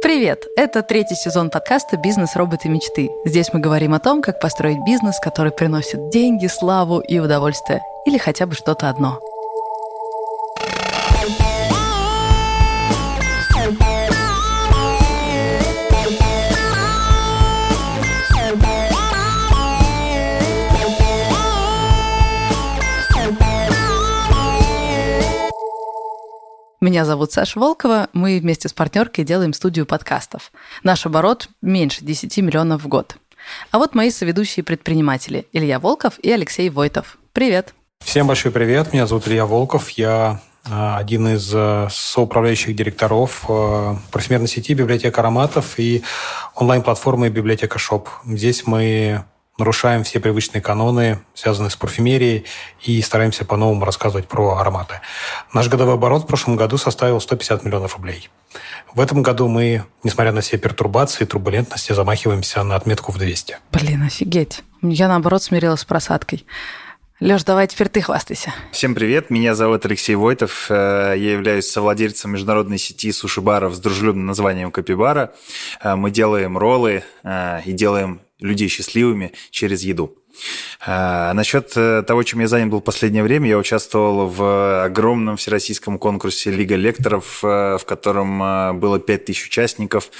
[0.00, 0.46] Привет!
[0.56, 2.36] Это третий сезон подкаста «Бизнес.
[2.36, 2.68] Роботы.
[2.68, 3.10] Мечты».
[3.24, 7.80] Здесь мы говорим о том, как построить бизнес, который приносит деньги, славу и удовольствие.
[8.06, 9.18] Или хотя бы что-то одно.
[26.88, 28.08] Меня зовут Саша Волкова.
[28.14, 30.50] Мы вместе с партнеркой делаем студию подкастов.
[30.82, 33.18] Наш оборот меньше 10 миллионов в год.
[33.70, 37.18] А вот мои соведущие предприниматели Илья Волков и Алексей Войтов.
[37.34, 37.74] Привет!
[38.02, 38.94] Всем большой привет.
[38.94, 39.90] Меня зовут Илья Волков.
[39.90, 46.02] Я а, один из а, соуправляющих директоров а, парфюмерной сети «Библиотека ароматов» и
[46.54, 48.08] онлайн-платформы «Библиотека Шоп».
[48.24, 49.26] Здесь мы
[49.58, 52.44] нарушаем все привычные каноны, связанные с парфюмерией,
[52.82, 55.00] и стараемся по-новому рассказывать про ароматы.
[55.52, 58.30] Наш годовой оборот в прошлом году составил 150 миллионов рублей.
[58.94, 63.58] В этом году мы, несмотря на все пертурбации и турбулентности, замахиваемся на отметку в 200.
[63.72, 64.62] Блин, офигеть.
[64.80, 66.46] Я, наоборот, смирилась с просадкой.
[67.20, 68.54] Леш, давай теперь ты хвастайся.
[68.70, 70.66] Всем привет, меня зовут Алексей Войтов.
[70.70, 75.32] Э, я являюсь совладельцем международной сети суши-баров с дружелюбным названием Капибара.
[75.82, 80.16] Э, мы делаем роллы э, и делаем людей счастливыми через еду.
[80.86, 85.36] А, насчет э, того, чем я занят был в последнее время, я участвовал в огромном
[85.36, 90.10] всероссийском конкурсе Лига лекторов, э, в котором э, было 5000 участников.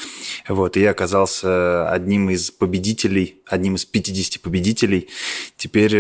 [0.49, 5.09] Вот, и я оказался одним из победителей, одним из 50 победителей.
[5.59, 5.93] Теперь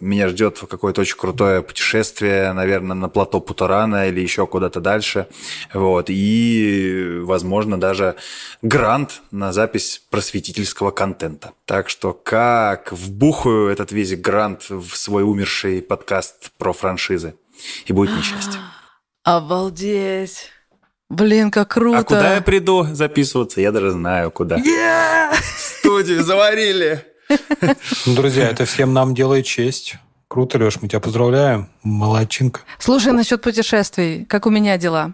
[0.00, 5.28] меня ждет какое-то очень крутое путешествие, наверное, на плато Путарана или еще куда-то дальше.
[5.72, 8.16] Вот, и, возможно, даже
[8.60, 11.52] грант на запись просветительского контента.
[11.64, 17.36] Так что как вбухаю этот весь грант в свой умерший подкаст про франшизы.
[17.86, 18.58] И будет несчастье.
[19.22, 20.50] Обалдеть!
[21.08, 21.98] Блин, как круто!
[21.98, 23.60] А куда я приду записываться?
[23.60, 24.56] Я даже знаю, куда.
[24.56, 25.32] Yeah!
[25.56, 27.11] Студию заварили!
[28.06, 29.96] Ну, друзья, это всем нам делает честь.
[30.28, 31.68] Круто, Леш, мы тебя поздравляем.
[31.82, 32.60] Молодчинка.
[32.78, 35.12] Слушай, насчет путешествий, как у меня дела?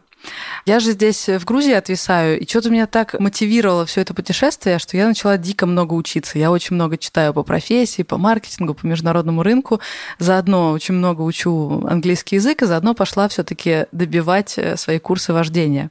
[0.67, 4.97] Я же здесь в Грузии отвисаю, и что-то меня так мотивировало все это путешествие, что
[4.97, 6.39] я начала дико много учиться.
[6.39, 9.81] Я очень много читаю по профессии, по маркетингу, по международному рынку.
[10.19, 15.91] Заодно очень много учу английский язык, и заодно пошла все-таки добивать э, свои курсы вождения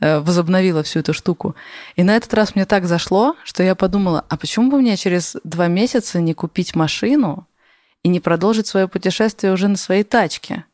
[0.00, 1.54] возобновила всю эту штуку.
[1.96, 5.36] И на этот раз мне так зашло, что я подумала, а почему бы мне через
[5.44, 7.46] два месяца не купить машину
[8.02, 10.64] и не продолжить свое путешествие уже на своей тачке?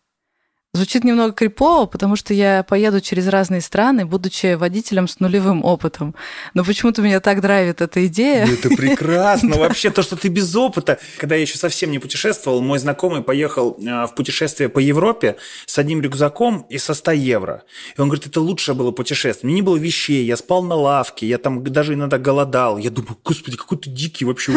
[0.72, 6.14] Звучит немного крипово, потому что я поеду через разные страны, будучи водителем с нулевым опытом.
[6.54, 8.46] Но почему-то меня так драйвит эта идея.
[8.46, 9.56] Ну, это прекрасно.
[9.58, 11.00] Вообще, то, что ты без опыта.
[11.18, 15.76] Когда я еще совсем не путешествовал, мой знакомый поехал э, в путешествие по Европе с
[15.76, 17.64] одним рюкзаком и со 100 евро.
[17.96, 19.48] И он говорит, это лучшее было путешествие.
[19.48, 22.78] Мне не было вещей, я спал на лавке, я там даже иногда голодал.
[22.78, 24.52] Я думаю, господи, какой ты дикий вообще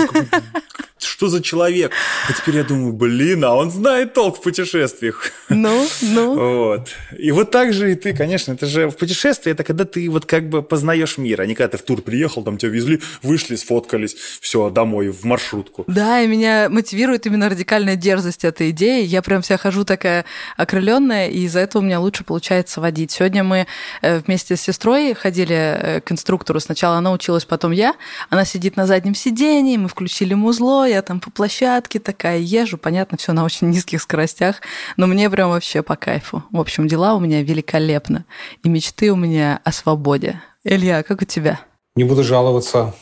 [1.24, 1.92] что за человек?
[2.28, 5.32] А теперь я думаю, блин, а он знает толк в путешествиях.
[5.48, 6.36] Ну, ну.
[6.36, 6.90] Вот.
[7.18, 10.26] И вот так же и ты, конечно, это же в путешествии, это когда ты вот
[10.26, 13.56] как бы познаешь мир, а не когда ты в тур приехал, там тебя везли, вышли,
[13.56, 15.84] сфоткались, все, домой, в маршрутку.
[15.88, 19.04] Да, и меня мотивирует именно радикальная дерзость этой идеи.
[19.06, 20.26] Я прям вся хожу такая
[20.58, 23.12] окрыленная, и из-за этого у меня лучше получается водить.
[23.12, 23.68] Сегодня мы
[24.02, 26.60] э, вместе с сестрой ходили э, к инструктору.
[26.60, 27.96] Сначала она училась, потом я.
[28.30, 33.18] Она сидит на заднем сидении, мы включили музло, я там по площадке такая езжу, понятно,
[33.18, 34.62] все на очень низких скоростях,
[34.98, 36.44] но мне прям вообще по кайфу.
[36.52, 38.26] В общем, дела у меня великолепно,
[38.64, 40.42] и мечты у меня о свободе.
[40.64, 41.60] Илья, как у тебя?
[41.96, 42.96] Не буду жаловаться.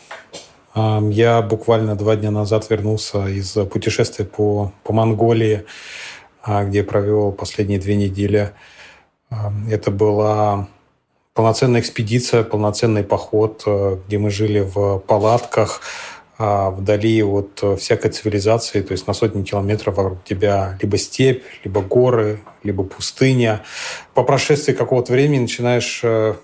[0.75, 5.63] Я буквально два дня назад вернулся из путешествия по, по Монголии,
[6.43, 8.51] а, где провел последние две недели.
[9.69, 10.67] Это была
[11.33, 15.79] полноценная экспедиция, полноценный поход, э, где мы жили в палатках,
[16.41, 21.81] вдали от э, всякой цивилизации, то есть на сотни километров вокруг тебя либо степь, либо
[21.81, 23.63] горы, либо пустыня.
[24.13, 26.35] По прошествии какого-то времени начинаешь э,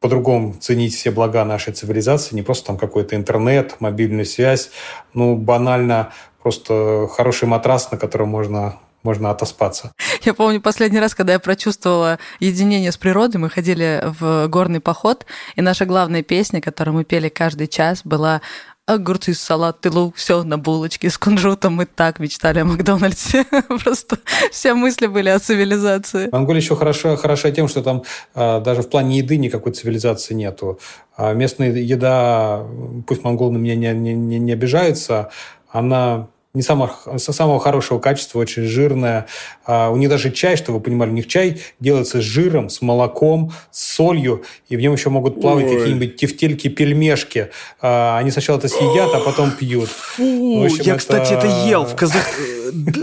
[0.00, 4.70] по-другому ценить все блага нашей цивилизации, не просто там какой-то интернет, мобильную связь,
[5.14, 6.12] ну, банально
[6.42, 9.92] просто хороший матрас, на котором можно можно отоспаться.
[10.22, 15.26] Я помню последний раз, когда я прочувствовала единение с природой, мы ходили в горный поход,
[15.54, 18.42] и наша главная песня, которую мы пели каждый час, была
[18.86, 21.74] огурцы, салат лук, все на булочке с кунжутом.
[21.74, 23.44] Мы так мечтали о Макдональдсе.
[23.84, 24.18] Просто
[24.52, 26.28] все мысли были о цивилизации.
[26.30, 28.04] Монголия еще хороша, хороша тем, что там
[28.34, 30.78] а, даже в плане еды никакой цивилизации нету.
[31.16, 32.64] А местная еда,
[33.06, 35.30] пусть монголы на меня не, не, не, не обижаются,
[35.70, 39.26] она не самого, самого хорошего качества, очень жирная.
[39.66, 42.80] А, у них даже чай, чтобы вы понимали, у них чай делается с жиром, с
[42.80, 47.50] молоком, с солью, и в нем еще могут плавать какие-нибудь тефтельки, пельмешки.
[47.82, 49.90] А, они сначала это съедят, а потом пьют.
[49.90, 50.98] Фу, общем, я, это...
[50.98, 52.26] кстати, это ел в Казах...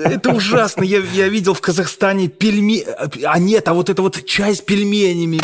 [0.04, 0.84] Это ужасно.
[0.84, 2.84] Я, я видел в Казахстане пельмени...
[3.24, 5.40] А нет, а вот это вот чай с пельменями.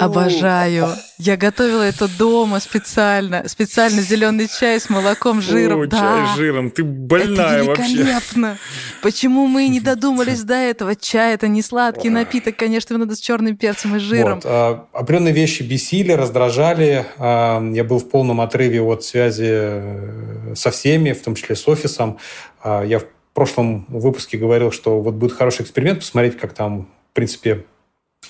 [0.00, 0.88] Обожаю.
[1.18, 3.48] Я готовила это дома специально.
[3.48, 5.80] Специально зеленый чай с молоком, жиром.
[5.80, 5.98] О, да.
[5.98, 6.70] чай с жиром.
[6.70, 8.48] Ты больная это великолепно.
[8.48, 8.60] вообще.
[9.02, 10.94] Почему мы не додумались до этого?
[10.94, 14.36] Чай это не сладкий напиток, конечно, его надо с черным перцем и жиром.
[14.36, 14.44] Вот.
[14.44, 17.06] А, определенные вещи бесили, раздражали.
[17.18, 21.66] А, я был в полном отрыве от связи э, со всеми, в том числе с
[21.66, 22.18] офисом.
[22.62, 27.14] А, я в прошлом выпуске говорил, что вот будет хороший эксперимент, посмотреть, как там, в
[27.14, 27.64] принципе,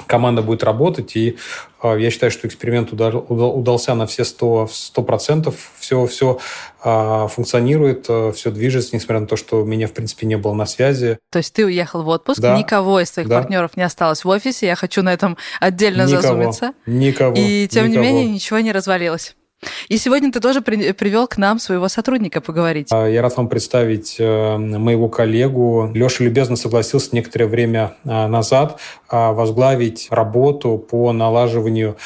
[0.07, 1.37] команда будет работать, и
[1.83, 5.55] э, я считаю, что эксперимент удал, удал, удался на все 100%, 100%.
[5.79, 6.39] Все, все
[6.85, 10.67] э, функционирует, э, все движется, несмотря на то, что меня, в принципе, не было на
[10.67, 11.19] связи.
[11.31, 12.57] То есть ты уехал в отпуск, да.
[12.59, 13.41] никого из твоих да.
[13.41, 16.73] партнеров не осталось в офисе, я хочу на этом отдельно никого, зазумиться.
[16.87, 17.35] Никого.
[17.37, 18.05] И, тем никого.
[18.05, 19.36] не менее, ничего не развалилось.
[19.89, 22.89] И сегодня ты тоже при, привел к нам своего сотрудника поговорить.
[22.91, 25.91] А, я рад вам представить э, моего коллегу.
[25.95, 28.81] Леша любезно согласился некоторое время э, назад
[29.11, 31.97] э, возглавить работу по налаживанию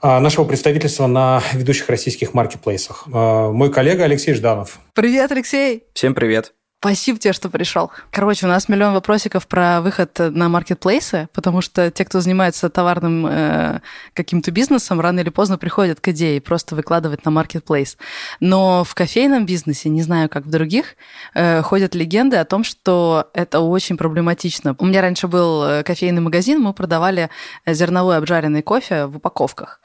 [0.00, 3.08] нашего представительства на ведущих российских маркетплейсах.
[3.08, 4.78] Мой коллега Алексей Жданов.
[4.94, 5.82] Привет, Алексей!
[5.92, 6.54] Всем привет!
[6.80, 7.90] Спасибо тебе, что пришел.
[8.12, 13.26] Короче, у нас миллион вопросиков про выход на маркетплейсы, потому что те, кто занимается товарным
[13.26, 13.80] э,
[14.14, 17.96] каким-то бизнесом, рано или поздно приходят к идее просто выкладывать на маркетплейс.
[18.38, 20.94] Но в кофейном бизнесе, не знаю, как в других,
[21.34, 24.76] э, ходят легенды о том, что это очень проблематично.
[24.78, 27.28] У меня раньше был э, кофейный магазин, мы продавали
[27.66, 29.80] зерновой обжаренный кофе в упаковках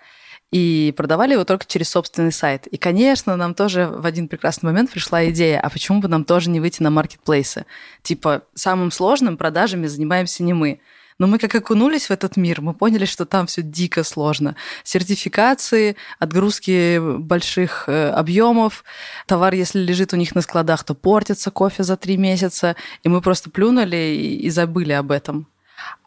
[0.54, 2.68] и продавали его только через собственный сайт.
[2.68, 6.52] И, конечно, нам тоже в один прекрасный момент пришла идея, а почему бы нам тоже
[6.52, 7.66] не выйти на маркетплейсы?
[8.04, 10.80] Типа, самым сложным продажами занимаемся не мы.
[11.18, 14.56] Но мы как окунулись в этот мир, мы поняли, что там все дико сложно.
[14.84, 18.84] Сертификации, отгрузки больших э, объемов,
[19.26, 23.22] товар, если лежит у них на складах, то портится кофе за три месяца, и мы
[23.22, 25.48] просто плюнули и забыли об этом.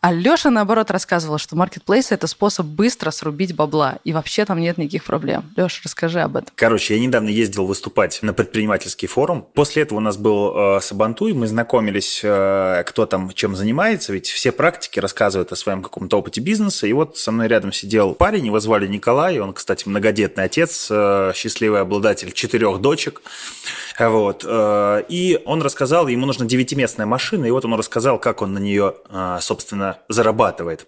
[0.06, 4.78] А Леша, наоборот, рассказывал, что маркетплейс– это способ быстро срубить бабла, и вообще там нет
[4.78, 5.52] никаких проблем.
[5.56, 6.50] Леша, расскажи об этом.
[6.54, 9.48] Короче, я недавно ездил выступать на предпринимательский форум.
[9.54, 14.28] После этого у нас был э, Сабантуй, мы знакомились, э, кто там чем занимается, ведь
[14.28, 16.86] все практики рассказывают о своем каком-то опыте бизнеса.
[16.86, 21.32] И вот со мной рядом сидел парень, его звали Николай, он, кстати, многодетный отец, э,
[21.34, 23.22] счастливый обладатель четырех дочек.
[23.98, 24.44] Вот.
[24.46, 28.58] Э, и он рассказал, ему нужна девятиместная машина, и вот он рассказал, как он на
[28.58, 30.86] нее, э, собственно, зарабатывает.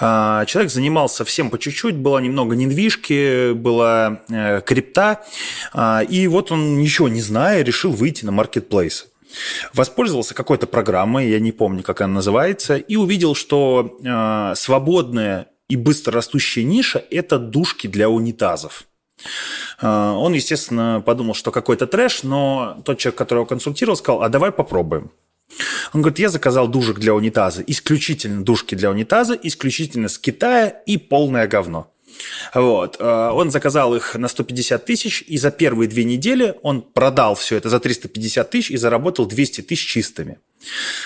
[0.00, 4.20] Э, человек занимался всем по чуть-чуть, была немного недвижки, была
[4.64, 5.24] крипта,
[6.08, 9.06] и вот он, ничего не зная, решил выйти на маркетплейс.
[9.74, 16.14] Воспользовался какой-то программой, я не помню, как она называется, и увидел, что свободная и быстро
[16.14, 18.86] растущая ниша– это душки для унитазов.
[19.80, 24.52] А, он, естественно, подумал, что какой-то трэш, но тот человек, которого консультировал, сказал, а давай
[24.52, 25.10] попробуем.
[25.92, 30.96] Он говорит, я заказал душек для унитаза, исключительно душки для унитаза, исключительно с Китая и
[30.98, 31.92] полное говно.
[32.54, 32.96] Вот.
[32.98, 37.56] А, он заказал их на 150 тысяч, и за первые две недели он продал все
[37.56, 40.38] это за 350 тысяч и заработал 200 тысяч чистыми.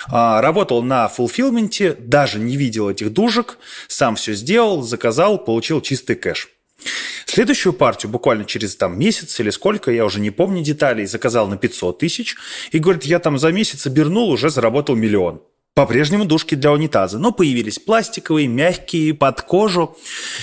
[0.08, 3.58] А, работал на фулфилменте, даже не видел этих душек,
[3.88, 6.48] сам все сделал, заказал, получил чистый кэш.
[7.26, 11.56] Следующую партию буквально через там месяц или сколько, я уже не помню деталей, заказал на
[11.56, 12.36] 500 тысяч
[12.72, 15.42] и говорит, я там за месяц обернул, уже заработал миллион.
[15.80, 19.96] По-прежнему душки для унитаза, но появились пластиковые, мягкие, под кожу.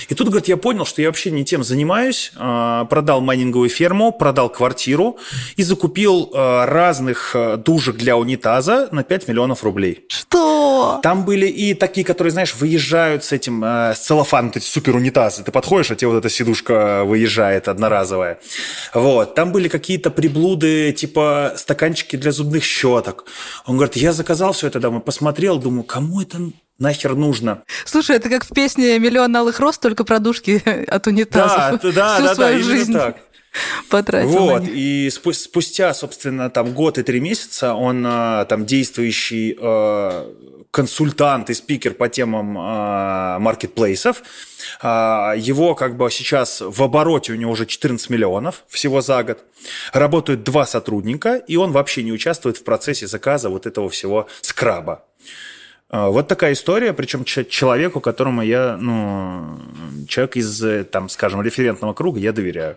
[0.08, 2.32] И тут, говорит, я понял, что я вообще не тем занимаюсь.
[2.34, 5.16] А, продал майнинговую ферму, продал квартиру
[5.54, 10.06] и закупил а, разных а, душек для унитаза на 5 миллионов рублей.
[10.08, 10.98] Что?
[11.04, 15.44] Там были и такие, которые, знаешь, выезжают с этим, с целлофаном, эти супер унитазы.
[15.44, 18.40] Ты подходишь, а тебе вот эта сидушка выезжает одноразовая.
[18.92, 19.36] Вот.
[19.36, 23.24] Там были какие-то приблуды, типа стаканчики для зубных щеток.
[23.66, 26.38] Он говорит, я заказал все это домой, посмотрел, думаю, кому это
[26.78, 27.62] нахер нужно.
[27.84, 31.82] Слушай, это как в песне «Миллион алых роз», только про душки от унитазов.
[31.82, 33.18] Да, да, Всю да, свою да, жизнь так.
[33.90, 40.32] Потратил вот, и спустя, собственно, там год и три месяца он а, там действующий э,
[40.70, 44.22] консультант и спикер по темам э, маркетплейсов.
[44.82, 49.44] Э, его как бы сейчас в обороте у него уже 14 миллионов всего за год.
[49.92, 55.04] Работают два сотрудника, и он вообще не участвует в процессе заказа вот этого всего скраба.
[55.90, 59.58] А, вот такая история, причем человеку, которому я, ну,
[60.06, 62.76] человек из, там, скажем, референтного круга, я доверяю.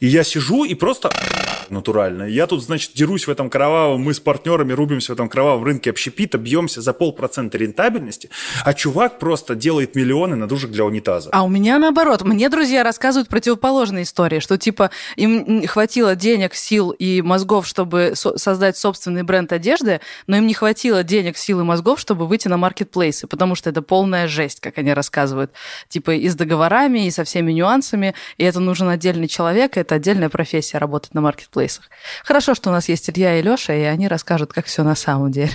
[0.00, 1.10] И я сижу и просто
[1.70, 2.24] натурально.
[2.24, 5.90] Я тут, значит, дерусь в этом кровавом, мы с партнерами рубимся в этом кровавом рынке
[5.90, 8.30] общепита, бьемся за полпроцента рентабельности,
[8.64, 11.30] а чувак просто делает миллионы на душах для унитаза.
[11.32, 12.22] А у меня наоборот.
[12.22, 18.36] Мне друзья рассказывают противоположные истории, что типа им хватило денег, сил и мозгов, чтобы со-
[18.38, 22.56] создать собственный бренд одежды, но им не хватило денег, сил и мозгов, чтобы выйти на
[22.56, 25.52] маркетплейсы, потому что это полная жесть, как они рассказывают.
[25.88, 29.96] Типа и с договорами, и со всеми нюансами, и это нужен отдельный человек, и это
[29.96, 31.90] отдельная профессия работать на маркетплейсах.
[32.24, 35.30] Хорошо, что у нас есть Илья и Лёша, и они расскажут, как все на самом
[35.30, 35.52] деле.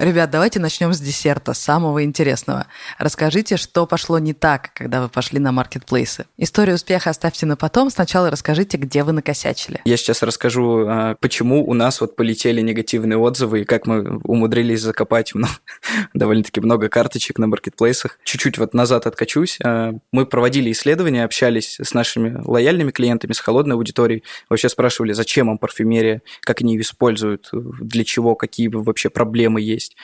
[0.00, 2.68] Ребят, давайте начнем с десерта, самого интересного.
[2.98, 6.24] Расскажите, что пошло не так, когда вы пошли на маркетплейсы.
[6.38, 7.90] Историю успеха оставьте на потом.
[7.90, 9.82] Сначала расскажите, где вы накосячили.
[9.84, 14.80] Я сейчас расскажу, а, почему у нас вот полетели негативные отзывы и как мы умудрились
[14.80, 15.48] закопать ну,
[16.14, 18.18] довольно-таки много карточек на маркетплейсах.
[18.24, 19.58] Чуть-чуть вот назад откачусь.
[19.62, 24.24] А, мы проводили исследования, общались с нашими лояльными клиентами, с холодной аудиторией.
[24.48, 29.89] Вообще спрашивали, зачем им парфюмерия, как они ее используют, для чего, какие вообще проблемы есть
[29.90, 29.96] есть.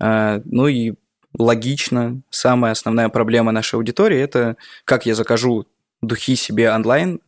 [0.00, 0.94] А, ну и
[1.38, 5.66] логично, самая основная проблема нашей аудитории– это как я закажу
[6.02, 7.20] духи себе онлайн,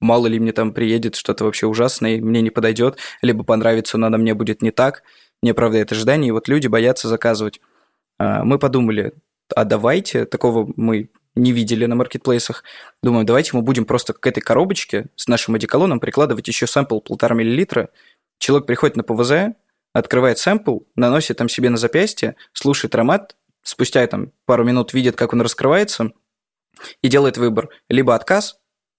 [0.00, 4.06] мало ли мне там приедет что-то вообще ужасное, и мне не подойдет, либо понравится, но
[4.06, 5.02] она мне будет не так,
[5.42, 7.60] не оправдает ожиданий, и вот люди боятся заказывать.
[8.18, 9.14] А, мы подумали,
[9.54, 12.64] а давайте, такого мы не видели на маркетплейсах,
[13.02, 17.34] думаю, давайте мы будем просто к этой коробочке с нашим одеколоном прикладывать еще сэмпл полтора
[17.36, 17.90] миллилитра.
[18.38, 19.54] Человек приходит на ПВЗ,
[19.92, 25.32] открывает сэмпл, наносит там себе на запястье, слушает аромат, спустя там пару минут видит, как
[25.32, 26.12] он раскрывается,
[27.02, 27.70] и делает выбор.
[27.88, 28.58] Либо отказ,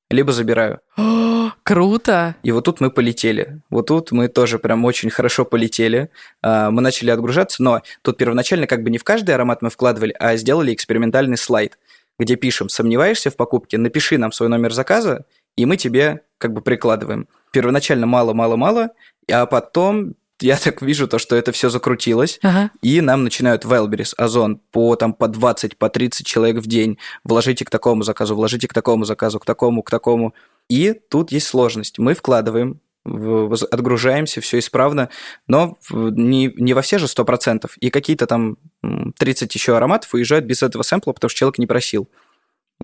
[0.09, 0.81] либо забираю.
[0.97, 2.35] О, круто!
[2.43, 3.61] И вот тут мы полетели.
[3.69, 6.09] Вот тут мы тоже прям очень хорошо полетели.
[6.41, 10.15] А, мы начали отгружаться, но тут первоначально как бы не в каждый аромат мы вкладывали,
[10.19, 11.77] а сделали экспериментальный слайд,
[12.17, 16.61] где пишем, сомневаешься в покупке, напиши нам свой номер заказа, и мы тебе как бы
[16.61, 17.27] прикладываем.
[17.51, 18.89] Первоначально мало-мало-мало,
[19.31, 22.71] а потом я так вижу то, что это все закрутилось, ага.
[22.81, 26.97] и нам начинают Wildberries, Озон по, там, по 20, по 30 человек в день.
[27.23, 30.33] Вложите к такому заказу, вложите к такому заказу, к такому, к такому.
[30.69, 31.99] И тут есть сложность.
[31.99, 35.09] Мы вкладываем, отгружаемся, все исправно,
[35.47, 37.69] но не, не во все же 100%.
[37.79, 38.57] И какие-то там
[39.17, 42.09] 30 еще ароматов уезжают без этого сэмпла, потому что человек не просил.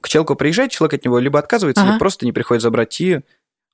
[0.01, 1.91] К человеку приезжает, человек от него либо отказывается, ага.
[1.91, 3.21] либо просто не приходит забрать, и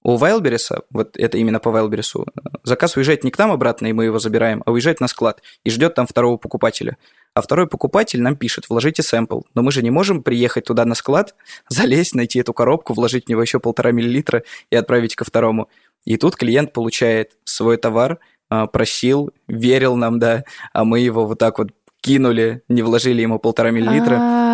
[0.03, 2.25] у Wildberries, вот это именно по Wildberries,
[2.63, 5.70] заказ уезжает не к нам обратно, и мы его забираем, а уезжает на склад и
[5.70, 6.98] ждет там второго покупателя.
[7.34, 9.41] А второй покупатель нам пишет, вложите сэмпл.
[9.53, 11.36] Но мы же не можем приехать туда на склад,
[11.70, 15.70] залезть, найти эту коробку, вложить в него еще полтора миллилитра и отправить ко второму.
[16.03, 20.43] И тут клиент получает свой товар, а, просил, верил нам, да,
[20.74, 21.70] а мы его вот так вот
[22.01, 24.50] кинули, не вложили ему полтора миллилитра.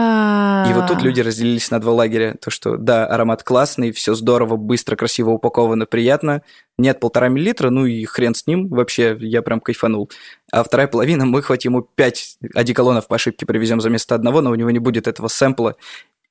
[0.66, 2.36] И вот тут люди разделились на два лагеря.
[2.42, 6.42] То, что да, аромат классный, все здорово, быстро, красиво упаковано, приятно.
[6.78, 10.10] Нет полтора миллилитра, ну и хрен с ним, вообще я прям кайфанул.
[10.52, 14.52] А вторая половина, мы хоть ему пять одеколонов по ошибке привезем за место одного, но
[14.52, 15.76] у него не будет этого сэмпла,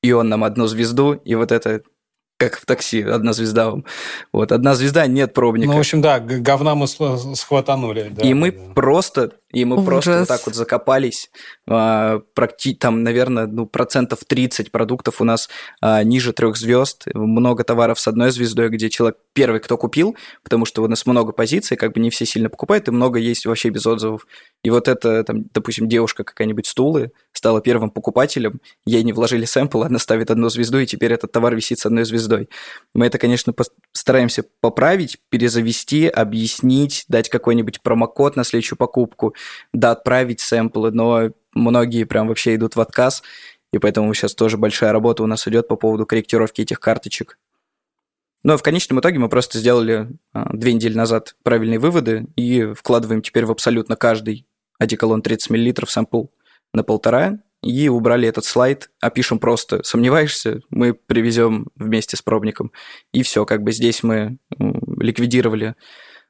[0.03, 1.83] и он нам одну звезду, и вот это
[2.37, 3.85] как в такси, одна звезда вам.
[4.33, 5.71] Вот, одна звезда, нет пробника.
[5.71, 8.13] Ну, в общем, да, говна мы схватанули.
[8.15, 8.75] Да, и мы да.
[8.75, 9.87] просто, и мы Ужас.
[9.87, 11.31] просто вот так вот закопались.
[11.67, 15.49] А, практи, там, наверное, ну, процентов 30 продуктов у нас
[15.81, 17.07] а, ниже трех звезд.
[17.15, 21.33] Много товаров с одной звездой, где человек первый, кто купил, потому что у нас много
[21.33, 24.27] позиций, как бы не все сильно покупают, и много есть вообще без отзывов.
[24.63, 29.83] И вот это, там, допустим, девушка какая-нибудь стулы стала первым покупателем, ей не вложили сэмпл,
[29.83, 32.49] она ставит одну звезду, и теперь этот товар висит с одной звездой.
[32.95, 33.55] Мы это, конечно,
[33.93, 39.35] стараемся поправить, перезавести, объяснить, дать какой-нибудь промокод на следующую покупку,
[39.75, 43.23] да, отправить сэмплы, но многие прям вообще идут в отказ,
[43.71, 47.39] и поэтому сейчас тоже большая работа у нас идет по поводу корректировки этих карточек.
[48.45, 53.21] Но в конечном итоге мы просто сделали а, две недели назад правильные выводы и вкладываем
[53.21, 54.47] теперь в абсолютно каждый
[54.79, 56.27] одеколон 30 мл сэмпл
[56.77, 62.71] на полтора, и убрали этот слайд, опишем просто «сомневаешься?», мы привезем вместе с пробником,
[63.13, 65.75] и все, как бы здесь мы ликвидировали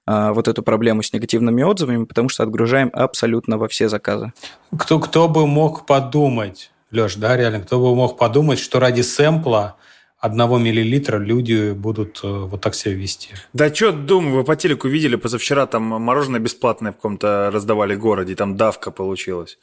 [0.07, 4.33] а, вот эту проблему с негативными отзывами, потому что отгружаем абсолютно во все заказы.
[4.79, 9.77] Кто, кто бы мог подумать, Леш, да, реально, кто бы мог подумать, что ради сэмпла
[10.19, 13.31] одного миллилитра люди будут э, вот так себя вести.
[13.53, 18.35] Да что, думаю, вы по телеку видели, позавчера там мороженое бесплатное в каком-то раздавали городе,
[18.35, 19.59] там давка получилась.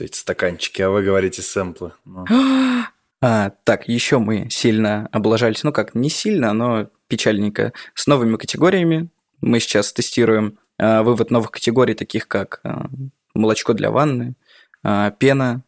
[0.00, 1.92] То есть стаканчики, а вы говорите сэмплы.
[2.06, 2.24] Ну.
[3.22, 9.10] А, так, еще мы сильно облажались, ну как, не сильно, но печальненько, с новыми категориями.
[9.42, 12.86] Мы сейчас тестируем а, вывод новых категорий, таких как а,
[13.34, 14.36] молочко для ванны,
[14.82, 15.64] а, пена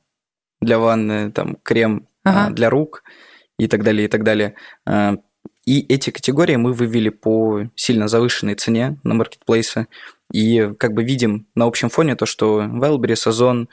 [0.62, 2.46] для ванны, там крем а, ага.
[2.46, 3.04] а, для рук–
[3.58, 4.54] и так далее, и так далее.
[4.86, 5.16] А,
[5.64, 9.86] и эти категории мы вывели по сильно завышенной цене на маркетплейсы.
[10.32, 13.68] И как бы видим на общем фоне то, что Wildberries, Озон,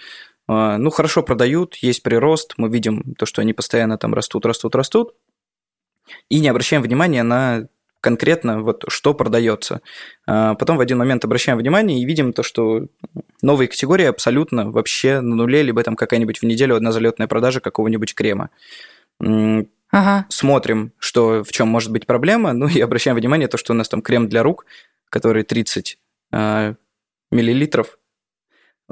[0.50, 5.14] ну, хорошо продают, есть прирост, мы видим то, что они постоянно там растут, растут, растут,
[6.30, 7.68] и не обращаем внимания на
[8.02, 9.82] конкретно вот что продается.
[10.26, 12.88] А потом в один момент обращаем внимание и видим то, что
[13.42, 18.16] новые категории абсолютно вообще на нуле, либо там какая-нибудь в неделю одна залетная продажа какого-нибудь
[18.16, 18.50] крема.
[19.92, 20.28] Ага.
[20.30, 23.90] Смотрим, что в чем может быть проблема, ну и обращаем внимание то, что у нас
[23.90, 24.66] там крем для рук,
[25.10, 25.98] который 30 э,
[26.32, 26.76] а,
[27.32, 27.98] миллилитров,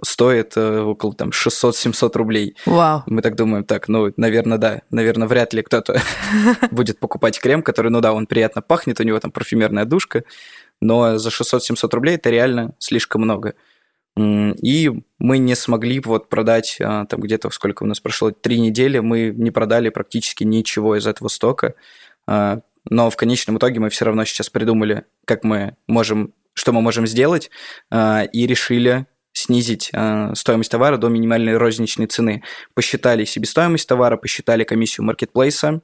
[0.04, 2.56] стоит э, около там 600-700 рублей.
[2.66, 3.04] Вау.
[3.06, 6.02] Мы так думаем, так, ну, наверное, да, наверное, вряд ли кто-то
[6.72, 10.24] будет покупать крем, который, ну да, он приятно пахнет, у него там парфюмерная душка,
[10.82, 13.56] но за 600-700 рублей это реально слишком много.
[14.18, 18.98] И мы не смогли вот продать, а, там где-то сколько у нас прошло, три недели,
[18.98, 21.76] мы не продали практически ничего из этого стока,
[22.26, 26.82] а, но в конечном итоге мы все равно сейчас придумали, как мы можем, что мы
[26.82, 27.52] можем сделать,
[27.92, 29.06] а, и решили
[29.38, 32.44] снизить э, стоимость товара до минимальной розничной цены.
[32.74, 35.82] Посчитали себестоимость товара, посчитали комиссию маркетплейса,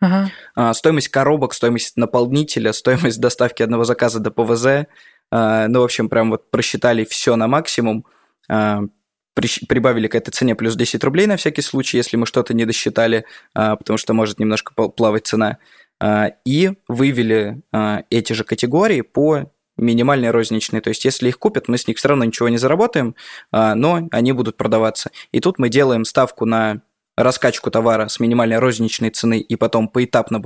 [0.00, 0.30] ага.
[0.56, 4.66] э, стоимость коробок, стоимость наполнителя, стоимость доставки одного заказа до ПВЗ.
[4.66, 8.04] Э, ну, в общем, прям вот просчитали все на максимум,
[8.48, 12.64] при, прибавили к этой цене плюс 10 рублей на всякий случай, если мы что-то не
[12.64, 15.58] досчитали, потому что может немножко плавать цена.
[15.98, 20.80] Uh, и вывели uh, эти же категории по минимальные розничные.
[20.80, 23.14] То есть, если их купят, мы с них все равно ничего не заработаем,
[23.52, 25.10] а, но они будут продаваться.
[25.32, 26.82] И тут мы делаем ставку на
[27.16, 30.40] раскачку товара с минимальной розничной цены и потом поэтапно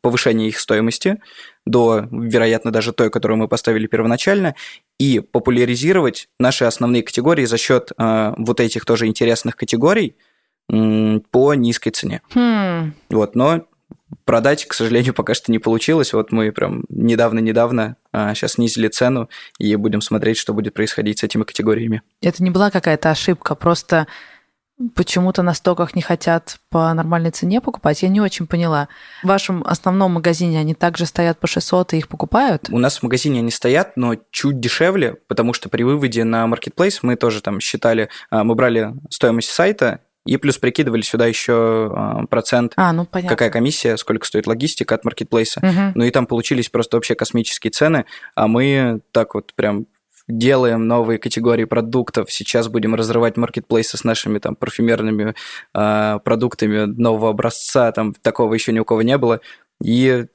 [0.00, 1.18] повышение их стоимости
[1.64, 4.56] до, вероятно, даже той, которую мы поставили первоначально,
[4.98, 10.16] и популяризировать наши основные категории за счет э, вот этих тоже интересных категорий
[10.68, 12.22] по низкой цене.
[12.34, 12.92] Хм.
[13.08, 13.66] Вот, но
[14.24, 16.12] продать, к сожалению, пока что не получилось.
[16.12, 21.22] Вот мы прям недавно-недавно а, сейчас снизили цену и будем смотреть, что будет происходить с
[21.22, 22.02] этими категориями.
[22.20, 24.06] Это не была какая-то ошибка, просто
[24.94, 28.02] почему-то на стоках не хотят по нормальной цене покупать.
[28.02, 28.88] Я не очень поняла.
[29.22, 32.68] В вашем основном магазине они также стоят по 600 и их покупают?
[32.70, 36.98] У нас в магазине они стоят, но чуть дешевле, потому что при выводе на Marketplace
[37.02, 42.26] мы тоже там считали, а, мы брали стоимость сайта и плюс прикидывали сюда еще а,
[42.26, 43.36] процент, а, ну, понятно.
[43.36, 45.60] какая комиссия, сколько стоит логистика от маркетплейса.
[45.60, 45.92] Угу.
[45.94, 49.86] Ну и там получились просто вообще космические цены, а мы так вот прям
[50.28, 55.34] делаем новые категории продуктов, сейчас будем разрывать маркетплейсы с нашими там парфюмерными
[55.74, 59.40] э, продуктами нового образца, там такого еще ни у кого не было,
[59.80, 60.26] и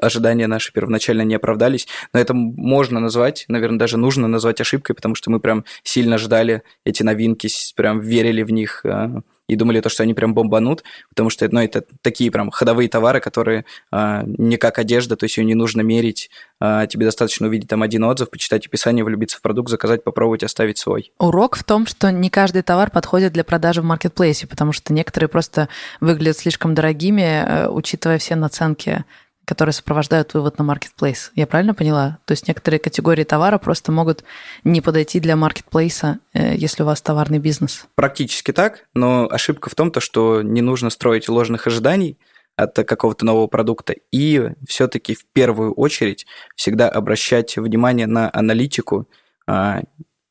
[0.00, 1.86] ожидания наши первоначально не оправдались.
[2.12, 6.62] Но это можно назвать, наверное, даже нужно назвать ошибкой, потому что мы прям сильно ждали
[6.84, 11.30] эти новинки, прям верили в них а, и думали то, что они прям бомбанут, потому
[11.30, 15.44] что ну, это такие прям ходовые товары, которые а, не как одежда, то есть ее
[15.44, 16.30] не нужно мерить,
[16.60, 20.78] а, тебе достаточно увидеть там один отзыв, почитать описание, влюбиться в продукт, заказать, попробовать, оставить
[20.78, 21.12] свой.
[21.18, 25.28] Урок в том, что не каждый товар подходит для продажи в маркетплейсе, потому что некоторые
[25.28, 25.68] просто
[26.00, 29.04] выглядят слишком дорогими, э, учитывая все наценки
[29.48, 31.32] которые сопровождают вывод на маркетплейс.
[31.34, 32.18] Я правильно поняла?
[32.26, 34.22] То есть некоторые категории товара просто могут
[34.62, 37.86] не подойти для маркетплейса, э, если у вас товарный бизнес.
[37.94, 42.18] Практически так, но ошибка в том, то, что не нужно строить ложных ожиданий
[42.56, 49.08] от какого-то нового продукта и все-таки в первую очередь всегда обращать внимание на аналитику,
[49.46, 49.80] а,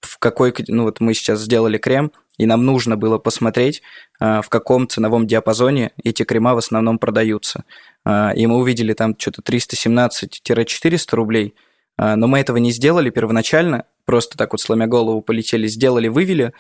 [0.02, 3.82] в какой, ну вот мы сейчас сделали крем, и нам нужно было посмотреть,
[4.20, 7.66] а, в каком ценовом диапазоне эти крема в основном продаются.
[8.06, 11.56] А, и мы увидели там что-то 317-400 рублей,
[11.98, 16.54] а, но мы этого не сделали первоначально, просто так вот сломя голову полетели, сделали, вывели,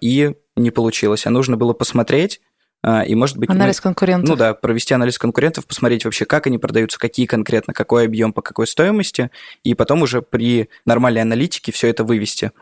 [0.00, 1.26] и не получилось.
[1.26, 2.40] А нужно было посмотреть,
[2.86, 3.50] и, может быть...
[3.50, 4.28] Анализ конкурентов.
[4.28, 8.42] Ну да, провести анализ конкурентов, посмотреть вообще, как они продаются, какие конкретно, какой объем, по
[8.42, 9.32] какой стоимости,
[9.64, 12.52] и потом уже при нормальной аналитике все это вывести.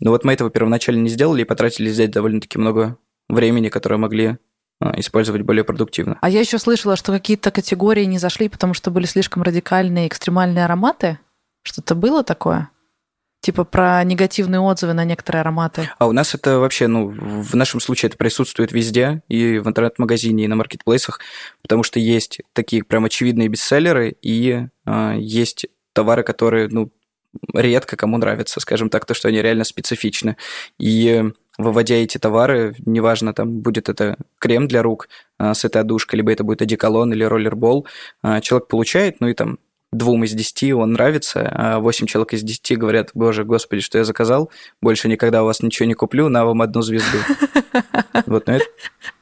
[0.00, 2.96] Но вот мы этого первоначально не сделали и потратили здесь довольно-таки много
[3.28, 4.38] времени, которое могли
[4.80, 6.18] а, использовать более продуктивно.
[6.20, 10.64] А я еще слышала, что какие-то категории не зашли, потому что были слишком радикальные экстремальные
[10.64, 11.18] ароматы.
[11.62, 12.70] Что-то было такое?
[13.42, 15.90] Типа про негативные отзывы на некоторые ароматы.
[15.98, 20.44] А у нас это вообще, ну, в нашем случае это присутствует везде, и в интернет-магазине,
[20.44, 21.20] и на маркетплейсах,
[21.62, 26.90] потому что есть такие прям очевидные бестселлеры, и э, есть товары, которые, ну,
[27.54, 30.36] редко кому нравятся, скажем так, то, что они реально специфичны.
[30.78, 31.24] И
[31.58, 36.32] выводя эти товары, неважно, там будет это крем для рук а, с этой одушкой, либо
[36.32, 37.86] это будет одеколон или роллербол,
[38.22, 39.58] а, человек получает, ну и там
[39.92, 44.04] двум из десяти он нравится, а восемь человек из десяти говорят, боже, господи, что я
[44.04, 44.50] заказал,
[44.80, 47.18] больше никогда у вас ничего не куплю, на вам одну звезду.
[48.26, 48.64] Вот, ну это,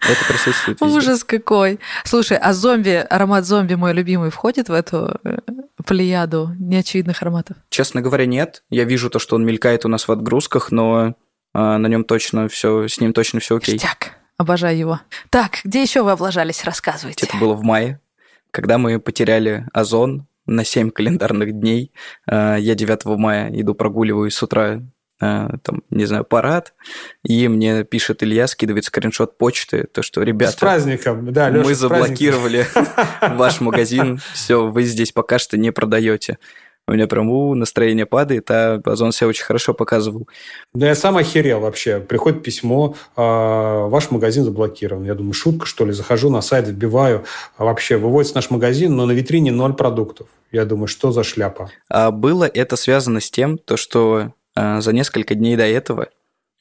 [0.00, 0.96] Это присутствует везде.
[0.96, 1.78] Ужас какой.
[2.04, 5.38] Слушай, а зомби, аромат зомби мой любимый, входит в эту э,
[5.87, 7.57] плеяду неочевидных ароматов?
[7.70, 8.64] Честно говоря, нет.
[8.70, 11.14] Я вижу то, что он мелькает у нас в отгрузках, но
[11.54, 13.78] а, на нем точно все, с ним точно все окей.
[13.78, 14.12] Штяк.
[14.37, 15.00] Обожаю его.
[15.31, 16.64] Так, где еще вы облажались?
[16.64, 17.26] Рассказывайте.
[17.26, 18.00] Это было в мае,
[18.50, 21.92] когда мы потеряли озон на 7 календарных дней.
[22.26, 24.82] А, Я 9 мая иду прогуливаю с утра
[25.20, 26.74] а, там, не знаю, парад,
[27.24, 31.74] и мне пишет Илья, скидывает скриншот почты, то, что, С ребята, праздником, да, Лёша, мы
[31.74, 32.66] с заблокировали
[33.20, 36.38] ваш магазин, все, вы здесь пока что не продаете.
[36.88, 40.27] У меня прям у, настроение падает, а Озон себя очень хорошо показывал.
[40.72, 42.01] Да я сам охерел вообще.
[42.01, 45.05] Приходит письмо, а, ваш магазин заблокирован.
[45.05, 45.92] Я думаю, шутка, что ли?
[45.92, 47.24] Захожу на сайт, вбиваю.
[47.59, 50.29] А вообще, выводится наш магазин, но на витрине ноль продуктов.
[50.51, 51.70] Я думаю, что за шляпа?
[51.90, 56.09] А было это связано с тем, то, что а, за несколько дней до этого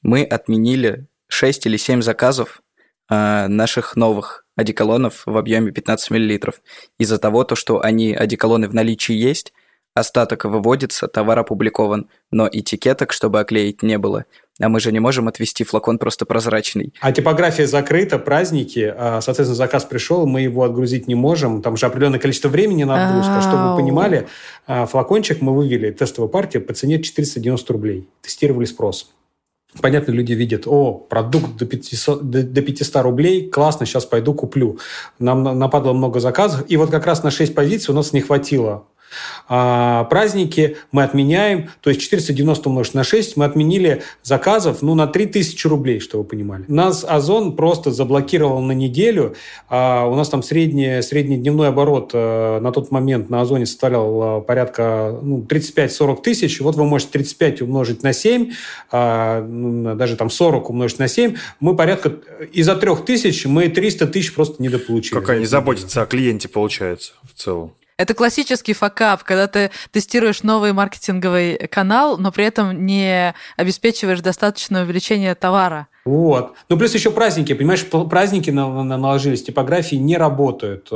[0.02, 2.60] мы отменили 6 или 7 заказов
[3.08, 6.52] а, наших новых одеколонов в объеме 15 мл.
[6.98, 9.54] Из-за того, то, что они, одеколоны в наличии есть,
[9.98, 14.24] остаток выводится, товар опубликован, но этикеток, чтобы оклеить, не было.
[14.60, 16.92] А мы же не можем отвести флакон просто прозрачный.
[17.00, 21.62] А типография закрыта, праздники, а, соответственно, заказ пришел, мы его отгрузить не можем.
[21.62, 23.40] Там же определенное количество времени на отгрузку.
[23.40, 24.26] Чтобы вы понимали,
[24.66, 28.08] а, флакончик мы вывели, тестовую партию, по цене 490 рублей.
[28.20, 29.12] Тестировали спрос.
[29.80, 34.78] Понятно, люди видят, о, продукт до 500, до, до 500 рублей, классно, сейчас пойду куплю.
[35.18, 38.22] Нам на- нападало много заказов, и вот как раз на 6 позиций у нас не
[38.22, 38.86] хватило.
[39.48, 45.06] А, праздники мы отменяем, то есть 490 умножить на 6, мы отменили заказов ну, на
[45.06, 46.64] 3000 рублей, чтобы вы понимали.
[46.68, 49.34] Нас Озон просто заблокировал на неделю,
[49.68, 54.40] а у нас там средний, средний дневной оборот э, на тот момент на Озоне составлял
[54.40, 58.52] э, порядка ну, 35-40 тысяч, вот вы можете 35 умножить на 7,
[58.90, 62.16] а, ну, даже там 40 умножить на 7, мы порядка,
[62.52, 65.14] из-за 3000 мы 300 тысяч просто недополучили.
[65.14, 67.72] Как они заботятся о клиенте, получается, в целом.
[67.98, 74.84] Это классический факап, когда ты тестируешь новый маркетинговый канал, но при этом не обеспечиваешь достаточное
[74.84, 75.88] увеличение товара.
[76.08, 76.52] Вот.
[76.70, 77.52] Ну, плюс еще праздники.
[77.52, 80.88] Понимаешь, праздники на- на- наложились, типографии не работают.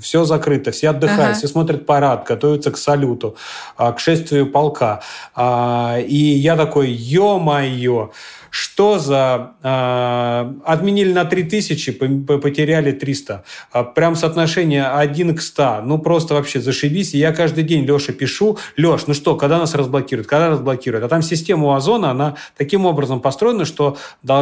[0.00, 1.34] Все закрыто, все отдыхают, Ага.
[1.38, 3.36] все смотрят парад, готовятся к салюту,
[3.76, 5.00] а, к шествию полка.
[5.34, 8.10] А, И я такой, ё-моё,
[8.50, 9.52] что за...
[9.62, 13.44] а, Отменили на 3000, пом- по- потеряли 300.
[13.72, 15.80] А, Прям соотношение 1 к 100.
[15.84, 17.14] Ну, просто вообще зашибись.
[17.14, 20.26] И я каждый день Леше пишу, Леш, ну что, когда нас разблокируют?
[20.28, 21.04] Когда разблокируют?
[21.04, 24.37] А там система у Озона, она таким образом построена, что должна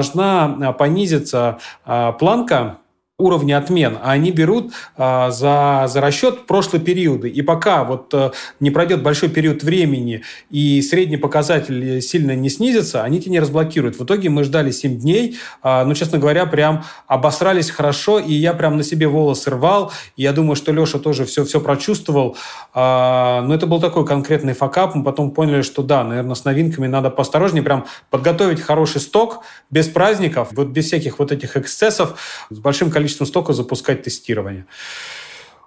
[0.62, 2.78] а, понизиться а, планка
[3.18, 7.30] уровня отмен, а они берут а, за, за расчет прошлые периоды.
[7.30, 13.04] И пока вот а, не пройдет большой период времени и средний показатель сильно не снизится,
[13.04, 13.98] они тебя не разблокируют.
[13.98, 18.52] В итоге мы ждали 7 дней, а, ну, честно говоря, прям обосрались хорошо, и я
[18.52, 19.92] прям на себе волосы рвал.
[20.16, 22.36] И я думаю, что Леша тоже все, все прочувствовал.
[22.74, 24.94] А, но это был такой конкретный факап.
[24.94, 29.88] Мы потом поняли, что да, наверное, с новинками надо поосторожнее, прям подготовить хороший сток без
[29.88, 34.66] праздников, вот без всяких вот этих эксцессов, с большим количеством стока запускать тестирование.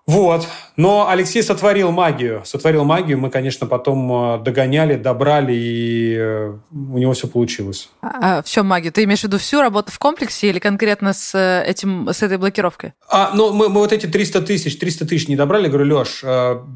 [0.10, 0.48] Вот.
[0.76, 2.41] Но Алексей сотворил магию.
[2.45, 3.19] Сотворил магию.
[3.19, 7.89] Мы, конечно, потом э, догоняли, добрали, и э, у него все получилось.
[8.02, 8.89] А в чем магия?
[8.89, 12.38] Ты имеешь в виду всю работу в комплексе или конкретно с, э, этим, с этой
[12.38, 12.93] блокировкой?
[13.10, 15.63] А, ну, мы, мы вот эти 300 тысяч, 300 тысяч не добрали.
[15.63, 16.24] Я говорю, Леш,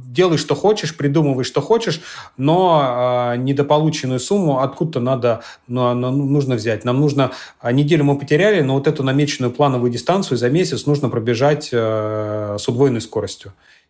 [0.06, 2.02] делай, что хочешь, придумывай, что хочешь,
[2.36, 6.84] но недополученную сумму откуда-то надо, ну, ну, нужно взять.
[6.84, 11.08] Нам нужно, а, неделю мы потеряли, но вот эту намеченную плановую дистанцию за месяц нужно
[11.08, 13.23] пробежать с удвоенной скоростью.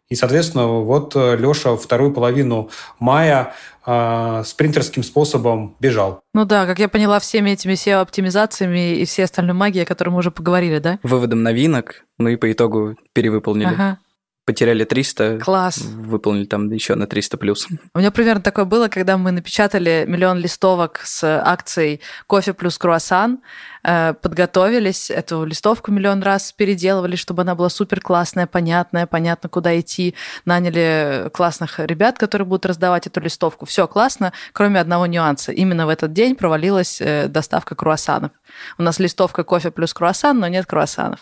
[0.10, 2.70] И, соответственно, вот э, Леша вторую половину
[3.00, 3.54] мая
[3.86, 6.22] э, спринтерским способом бежал.
[6.34, 10.18] Ну да, как я поняла, всеми этими SEO-оптимизациями и всей остальной магией, о которой мы
[10.20, 11.00] уже поговорили, да?
[11.04, 13.74] Выводом новинок, ну и по итогу перевыполнили.
[13.74, 13.98] Ага,
[14.46, 15.78] Потеряли 300, класс.
[15.78, 17.66] выполнили там еще на 300 плюс.
[17.94, 23.40] У меня примерно такое было, когда мы напечатали миллион листовок с акцией «Кофе плюс круассан»,
[23.86, 29.80] э, подготовились, эту листовку миллион раз переделывали, чтобы она была супер классная, понятная, понятно, куда
[29.80, 30.14] идти.
[30.44, 33.66] Наняли классных ребят, которые будут раздавать эту листовку.
[33.66, 35.54] Все классно, кроме одного нюанса.
[35.54, 38.32] Именно в этот день провалилась э, доставка круассанов.
[38.78, 41.22] У нас листовка «Кофе плюс круассан», но нет круассанов.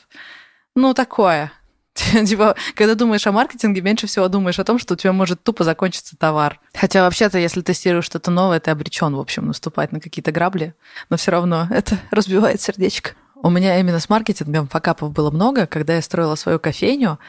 [0.75, 1.51] Ну, такое.
[2.25, 5.63] Типа, когда думаешь о маркетинге, меньше всего думаешь о том, что у тебя может тупо
[5.63, 6.59] закончиться товар.
[6.73, 10.73] Хотя вообще-то, если тестируешь что-то новое, ты обречен, в общем, наступать на какие-то грабли,
[11.09, 13.11] но все равно это разбивает сердечко.
[13.35, 17.19] У меня именно с маркетингом факапов было много, когда я строила свою кофейню,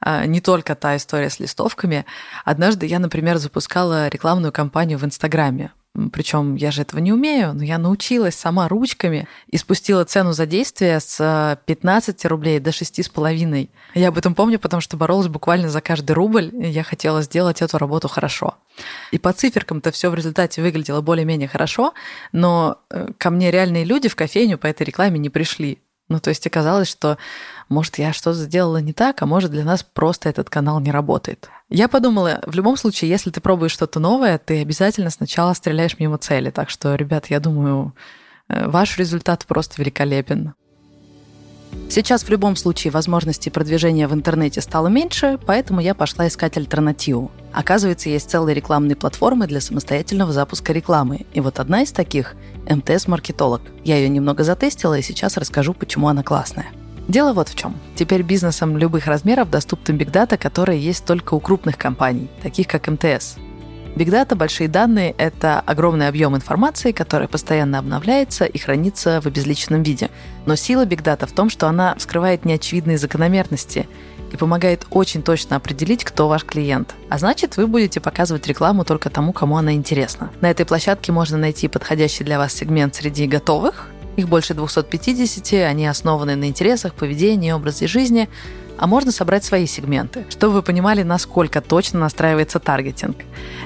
[0.00, 2.04] а, не только та история с листовками.
[2.44, 5.72] Однажды я, например, запускала рекламную кампанию в Инстаграме.
[6.12, 10.46] Причем я же этого не умею, но я научилась сама ручками и спустила цену за
[10.46, 13.68] действие с 15 рублей до 6,5.
[13.94, 16.50] Я об этом помню, потому что боролась буквально за каждый рубль.
[16.54, 18.56] И я хотела сделать эту работу хорошо.
[19.10, 21.92] И по циферкам-то все в результате выглядело более-менее хорошо,
[22.32, 25.78] но э, ко мне реальные люди в кофейню по этой рекламе не пришли.
[26.12, 27.16] Ну, то есть оказалось, что,
[27.70, 31.48] может, я что-то сделала не так, а может, для нас просто этот канал не работает.
[31.70, 36.18] Я подумала, в любом случае, если ты пробуешь что-то новое, ты обязательно сначала стреляешь мимо
[36.18, 36.50] цели.
[36.50, 37.94] Так что, ребят, я думаю,
[38.48, 40.52] э, ваш результат просто великолепен.
[41.88, 47.30] Сейчас в любом случае возможностей продвижения в интернете стало меньше, поэтому я пошла искать альтернативу.
[47.54, 51.24] Оказывается, есть целые рекламные платформы для самостоятельного запуска рекламы.
[51.32, 52.34] И вот одна из таких–
[52.66, 53.62] МТС-маркетолог.
[53.84, 56.66] Я ее немного затестила и сейчас расскажу, почему она классная.
[57.08, 57.76] Дело вот в чем.
[57.96, 63.36] Теперь бизнесам любых размеров доступны бигдата, которые есть только у крупных компаний, таких как МТС.
[63.94, 70.08] Бигдата, большие данные— это огромный объем информации, которая постоянно обновляется и хранится в обезличенном виде.
[70.46, 73.86] Но сила бигдата в том, что она вскрывает неочевидные закономерности
[74.32, 76.94] и помогает очень точно определить, кто ваш клиент.
[77.08, 80.30] А значит, вы будете показывать рекламу только тому, кому она интересна.
[80.40, 83.88] На этой площадке можно найти подходящий для вас сегмент среди готовых.
[84.16, 88.28] Их больше 250, они основаны на интересах, поведении, образе жизни–
[88.82, 93.16] а можно собрать свои сегменты, чтобы вы понимали, насколько точно настраивается таргетинг.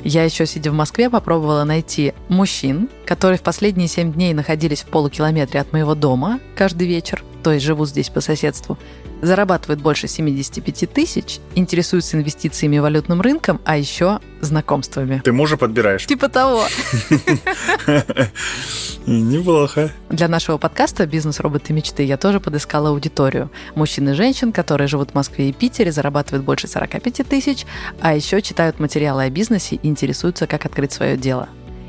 [0.04, 4.86] Я еще, сидя в Москве, попробовала найти мужчин, которые в последние 7 дней находились в
[4.86, 8.76] полукилометре от моего дома каждый вечер, то есть живут здесь по соседству,
[9.22, 15.20] зарабатывают больше 75 тысяч, интересуются инвестициями и валютным рынком, а еще знакомствами.
[15.24, 16.06] Ты мужа подбираешь?
[16.06, 16.64] Типа того.
[19.06, 19.92] Неплохо.
[20.10, 23.50] Для нашего подкаста «Бизнес-роботы мечты» я тоже подыскала аудиторию.
[23.74, 27.66] Мужчин и женщин, которые живут в Москве и Питере, зарабатывают больше 45 тысяч,
[28.00, 31.48] а еще читают материалы о бизнесе и интересуются, как открыть свое дело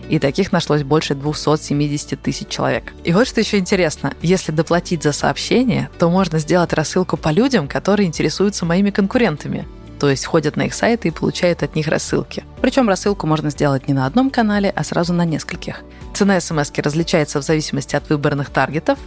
[0.09, 2.93] и таких нашлось больше 270 тысяч человек.
[3.03, 7.67] И вот что еще интересно, если доплатить за сообщение, то можно сделать рассылку по людям,
[7.67, 9.65] которые интересуются моими конкурентами
[9.99, 12.43] то есть ходят на их сайты и получают от них рассылки.
[12.61, 15.81] Причем рассылку можно сделать не на одном канале, а сразу на нескольких.
[16.13, 18.97] Цена смс различается в зависимости от выбранных таргетов.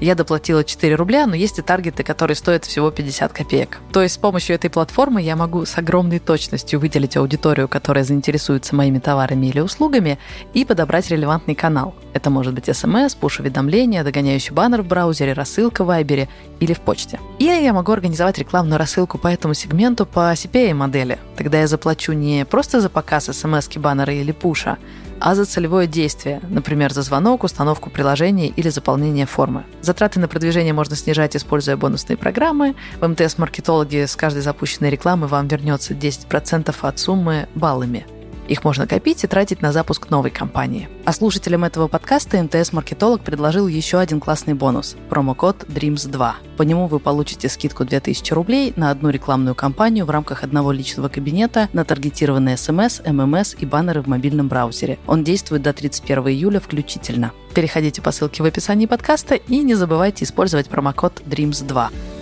[0.00, 3.78] Я доплатила 4 рубля, но есть и таргеты, которые стоят всего 50 копеек.
[3.92, 8.74] То есть с помощью этой платформы я могу с огромной точностью выделить аудиторию, которая заинтересуется
[8.74, 10.18] моими товарами или услугами,
[10.52, 11.94] и подобрать релевантный канал.
[12.12, 16.28] Это может быть смс, пуш-уведомления, догоняющий баннер в браузере, рассылка в Вайбере
[16.60, 17.18] или в почте.
[17.38, 21.18] Или я могу организовать рекламную рассылку по этому сегменту по CPA-модели.
[21.36, 24.78] Тогда я заплачу не просто за показ смс, баннера или пуша,
[25.20, 29.64] а за целевое действие, например, за звонок, установку приложения или заполнение формы.
[29.80, 32.74] Затраты на продвижение можно снижать, используя бонусные программы.
[33.00, 38.06] В МТС-маркетологе с каждой запущенной рекламы вам вернется 10% от суммы баллами–
[38.48, 40.88] их можно копить и тратить на запуск новой компании.
[41.04, 46.32] А слушателям этого подкаста МТС-маркетолог предложил еще один классный бонус– промокод DREAMS2.
[46.56, 51.08] По нему вы получите скидку 2000 рублей на одну рекламную кампанию в рамках одного личного
[51.08, 54.98] кабинета на таргетированные смс, ММС и баннеры в мобильном браузере.
[55.06, 57.32] Он действует до 31 июля включительно.
[57.54, 62.17] Переходите по ссылке в описании подкаста и не забывайте использовать промокод DREAMS2.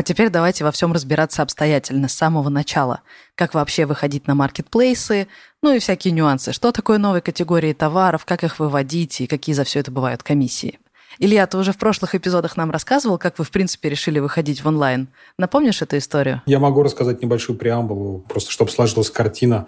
[0.00, 3.02] А теперь давайте во всем разбираться обстоятельно с самого начала.
[3.34, 5.28] Как вообще выходить на маркетплейсы,
[5.62, 6.54] ну и всякие нюансы.
[6.54, 10.78] Что такое новые категории товаров, как их выводить и какие за все это бывают комиссии.
[11.18, 14.68] Илья, ты уже в прошлых эпизодах нам рассказывал, как вы, в принципе, решили выходить в
[14.68, 15.08] онлайн.
[15.36, 16.40] Напомнишь эту историю?
[16.46, 19.66] Я могу рассказать небольшую преамбулу, просто чтобы сложилась картина.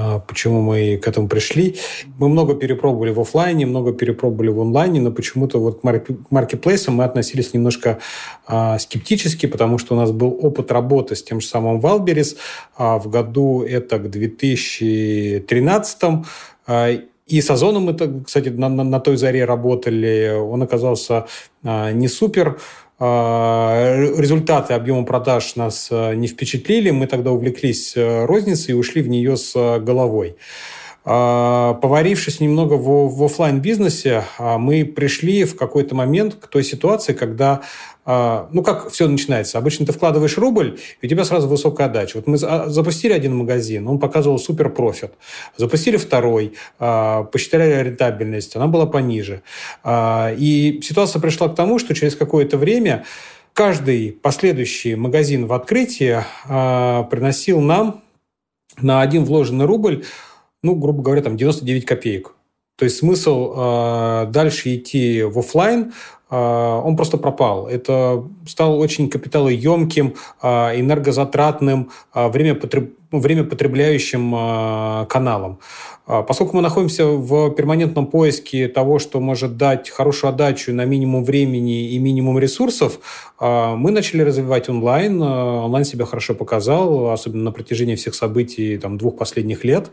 [0.00, 1.76] А, почему мы к этому пришли.
[2.18, 5.84] Мы много перепробовали в офлайне, много перепробовали в онлайне, но почему-то вот к
[6.30, 7.98] маркетплейсам мы относились немножко
[8.46, 12.36] а, скептически, потому что у нас был опыт работы с тем же самым Валберис
[12.76, 16.02] а, в году это к 2013
[16.66, 16.90] а,
[17.26, 20.34] и с Озоном мы, кстати, на, на, на той заре работали.
[20.36, 21.26] Он оказался
[21.62, 22.58] а, не супер
[23.00, 26.90] результаты объема продаж нас а, не впечатлили.
[26.90, 30.36] Мы тогда увлеклись а, розницей и ушли в нее с головой.
[31.02, 37.52] Поварившись немного в, в офлайн бизнесе мы пришли в какой-то момент к той ситуации, когда
[37.52, 37.60] а,
[38.06, 39.58] ну, как все начинается?
[39.58, 42.16] Обычно ты вкладываешь рубль, и у тебя сразу высокая отдача.
[42.16, 45.12] Вот мы запустили один магазин, он показывал супер профит.
[45.56, 49.42] Запустили второй, а, посчитали рентабельность, она была пониже.
[49.84, 53.04] А, и ситуация пришла к тому, что через какое-то время
[53.52, 58.02] каждый последующий магазин в открытии приносил нам
[58.80, 60.04] на один вложенный рубль,
[60.62, 62.32] ну, грубо говоря, там 99 копеек.
[62.76, 65.92] То есть смысл дальше идти в офлайн
[66.30, 67.66] он просто пропал.
[67.66, 72.94] Это стал очень капиталоемким, энергозатратным, время, потреб...
[73.10, 75.58] время потребляющим каналом.
[76.06, 81.90] Поскольку мы находимся в перманентном поиске того, что может дать хорошую отдачу на минимум времени
[81.90, 82.98] и минимум ресурсов,
[83.40, 85.22] мы начали развивать онлайн.
[85.22, 89.90] Онлайн себя хорошо показал, особенно на протяжении всех событий там, двух последних лет.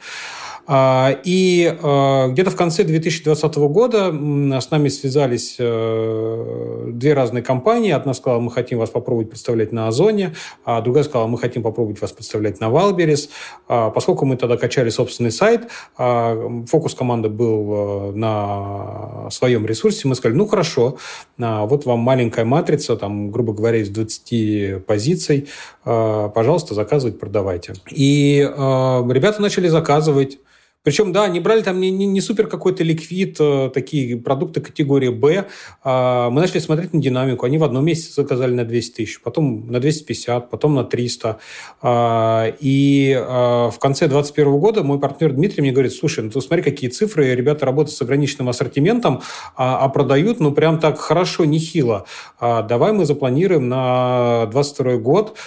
[0.69, 7.91] А, и а, где-то в конце 2020 года с нами связались э, две разные компании.
[7.91, 12.01] Одна сказала, мы хотим вас попробовать представлять на Озоне, а другая сказала, мы хотим попробовать
[12.01, 13.29] вас представлять на Валберис.
[13.69, 20.15] А, поскольку мы тогда качали собственный сайт, фокус команды был э, на своем ресурсе, мы
[20.15, 20.97] сказали, ну хорошо,
[21.37, 25.47] вот вам маленькая матрица, там, грубо говоря, из 20 позиций,
[25.83, 27.73] пожалуйста, заказывайте, продавайте.
[27.89, 30.39] И ребята начали заказывать
[30.87, 35.09] причем, да, они брали там не, не, не супер какой-то ликвид, э, такие продукты категории
[35.09, 35.47] Б.
[35.83, 37.45] А, мы начали смотреть на динамику.
[37.45, 41.39] Они в одном месяце заказали на 200 тысяч, потом на 250, потом на 300.
[41.81, 46.39] А, и а, в конце 2021 года мой партнер Дмитрий мне говорит, слушай, ну ты
[46.39, 49.21] смотри, какие цифры, ребята работают с ограниченным ассортиментом,
[49.57, 52.05] а, продают, ну, прям так хорошо, нехило.
[52.39, 55.37] Давай мы запланируем на 2022 год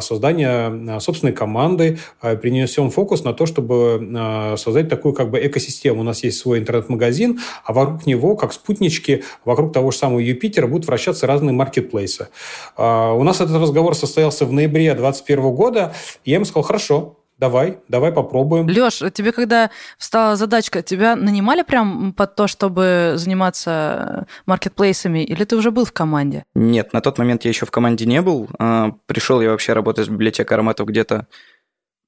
[0.00, 6.00] создание собственной команды, принесем фокус на то, чтобы создать создать такую как бы экосистему.
[6.00, 10.66] У нас есть свой интернет-магазин, а вокруг него, как спутнички, вокруг того же самого Юпитера
[10.66, 12.28] будут вращаться разные маркетплейсы.
[12.76, 17.16] А, у нас этот разговор состоялся в ноябре 2021 года, и я ему сказал, хорошо,
[17.38, 18.66] Давай, давай попробуем.
[18.66, 25.54] Леш, тебе когда встала задачка, тебя нанимали прям под то, чтобы заниматься маркетплейсами, или ты
[25.56, 26.44] уже был в команде?
[26.54, 28.48] Нет, на тот момент я еще в команде не был.
[28.58, 31.26] А, Пришел я вообще работать в библиотеке ароматов где-то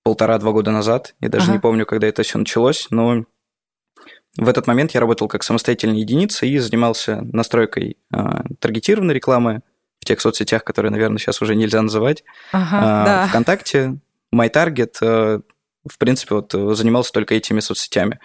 [0.03, 1.15] полтора-два года назад.
[1.21, 1.53] Я даже ага.
[1.55, 3.25] не помню, когда это все началось, но
[4.37, 8.19] в этот момент я работал как самостоятельная единица и занимался настройкой э,
[8.61, 9.63] таргетированной рекламы
[10.01, 12.25] в тех соцсетях, которые, наверное, сейчас уже нельзя называть.
[12.53, 13.27] Ага, э, да.
[13.29, 13.99] ВКонтакте,
[14.35, 15.41] MyTarget, э,
[15.89, 18.21] в принципе, вот занимался только этими соцсетями.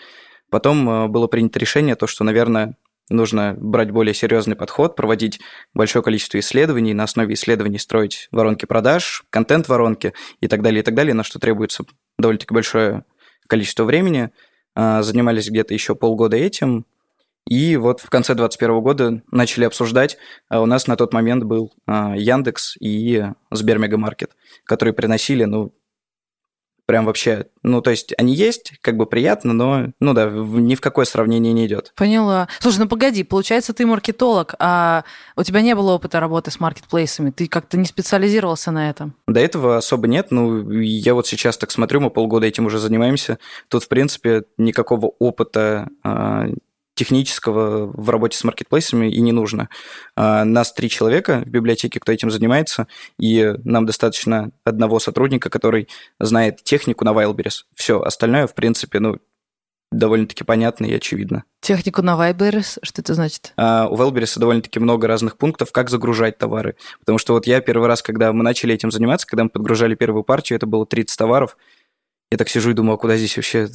[0.53, 2.75] Потом э, было принято решение, то, что, наверное,
[3.10, 5.39] нужно брать более серьезный подход, проводить
[5.74, 10.96] большое количество исследований, на основе исследований строить воронки продаж, контент-воронки и так далее, и так
[10.96, 11.86] далее, на что требуется
[12.18, 13.06] довольно-таки большое
[13.48, 14.32] количество времени.
[14.76, 16.86] А, занимались где-то еще полгода этим,
[17.46, 20.18] и вот в конце 2021 года начали обсуждать.
[20.50, 24.32] А у нас на тот момент был а, Яндекс и Сбермегамаркет,
[24.63, 25.74] которые приносили, ну,
[26.86, 30.82] прям вообще, ну, то есть они есть, как бы приятно, но, ну да, ни в
[30.82, 31.93] какое сравнение не идет.
[31.96, 32.48] Поняла.
[32.60, 35.04] Слушай, ну погоди, получается, ты маркетолог, а
[35.36, 39.15] у тебя не было опыта работы с маркетплейсами, ты как-то не специализировался на этом?
[39.28, 43.39] До этого особо нет, ну, я вот сейчас так смотрю, мы полгода этим уже занимаемся,
[43.69, 46.48] тут, в принципе, никакого опыта а,
[46.95, 49.69] технического в работе с маркетплейсами и не нужно.
[50.15, 52.88] А, нас три человека в библиотеке, кто этим занимается,
[53.19, 55.88] и нам достаточно одного сотрудника, который
[56.19, 57.63] знает технику на Wildberries.
[57.75, 59.17] Все, остальное, в принципе, ну,
[59.91, 61.43] довольно-таки понятно и очевидно.
[61.62, 63.53] Технику на Wildberries, что это значит?
[63.58, 66.75] А, у Wildberries довольно-таки много разных пунктов, как загружать товары.
[66.99, 70.23] Потому что вот я первый раз, когда мы начали этим заниматься, когда мы подгружали первую
[70.23, 71.58] партию, это было 30 товаров,
[72.32, 73.67] я так сижу и думаю, а куда здесь вообще,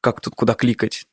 [0.00, 1.06] как тут, куда кликать?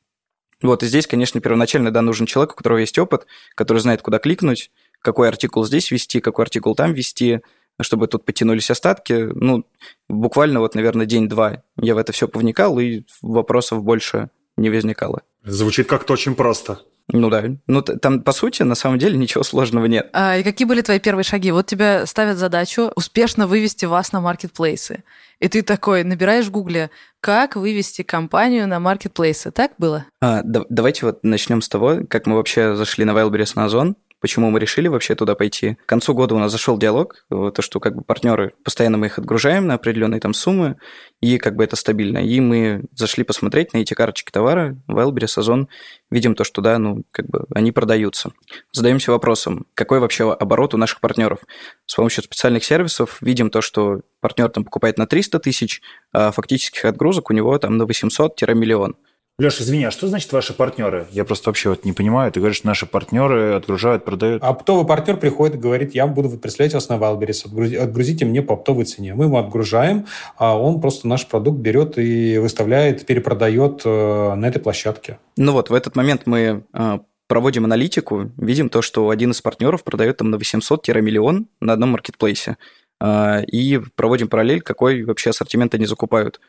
[0.62, 4.18] Вот, и здесь, конечно, первоначально, да, нужен человек, у которого есть опыт, который знает, куда
[4.18, 7.40] кликнуть, какой артикул здесь ввести, какой артикул там ввести,
[7.80, 9.28] чтобы тут потянулись остатки.
[9.34, 9.66] Ну,
[10.08, 15.22] буквально вот, наверное, день-два я в это все повникал, и вопросов больше не возникало.
[15.44, 16.80] Звучит как-то очень просто.
[17.08, 17.44] Ну да.
[17.66, 20.10] Ну там, по сути, на самом деле ничего сложного нет.
[20.12, 21.52] А, и какие были твои первые шаги?
[21.52, 25.04] Вот тебя ставят задачу успешно вывести вас на маркетплейсы.
[25.38, 26.90] И ты такой набираешь в Гугле,
[27.20, 29.50] как вывести компанию на маркетплейсы.
[29.50, 30.06] Так было?
[30.20, 33.96] А, да, давайте вот начнем с того, как мы вообще зашли на Wildberries на Озон
[34.20, 35.76] почему мы решили вообще туда пойти.
[35.84, 39.18] К концу года у нас зашел диалог, то, что как бы партнеры, постоянно мы их
[39.18, 40.76] отгружаем на определенные там суммы,
[41.20, 42.18] и как бы это стабильно.
[42.18, 45.68] И мы зашли посмотреть на эти карточки товара, Wildberries, Озон,
[46.10, 48.32] видим то, что, да, ну, как бы они продаются.
[48.72, 51.40] Задаемся вопросом, какой вообще оборот у наших партнеров.
[51.86, 56.84] С помощью специальных сервисов видим то, что партнер там покупает на 300 тысяч, а фактических
[56.84, 58.94] отгрузок у него там на 800-миллион.
[59.38, 61.08] Леша, извини, а что значит ваши партнеры?
[61.10, 62.32] Я просто вообще вот не понимаю.
[62.32, 64.42] Ты говоришь, наши партнеры отгружают, продают.
[64.42, 68.54] А оптовый партнер приходит и говорит, я буду представлять вас на Валберис, отгрузите мне по
[68.54, 69.12] оптовой цене.
[69.14, 70.06] Мы ему отгружаем,
[70.38, 75.18] а он просто наш продукт берет и выставляет, перепродает э, на этой площадке.
[75.36, 76.98] Ну вот, в этот момент мы э,
[77.28, 82.56] проводим аналитику, видим то, что один из партнеров продает там на 800-миллион на одном маркетплейсе.
[83.02, 86.40] Э, и проводим параллель, какой вообще ассортимент они закупают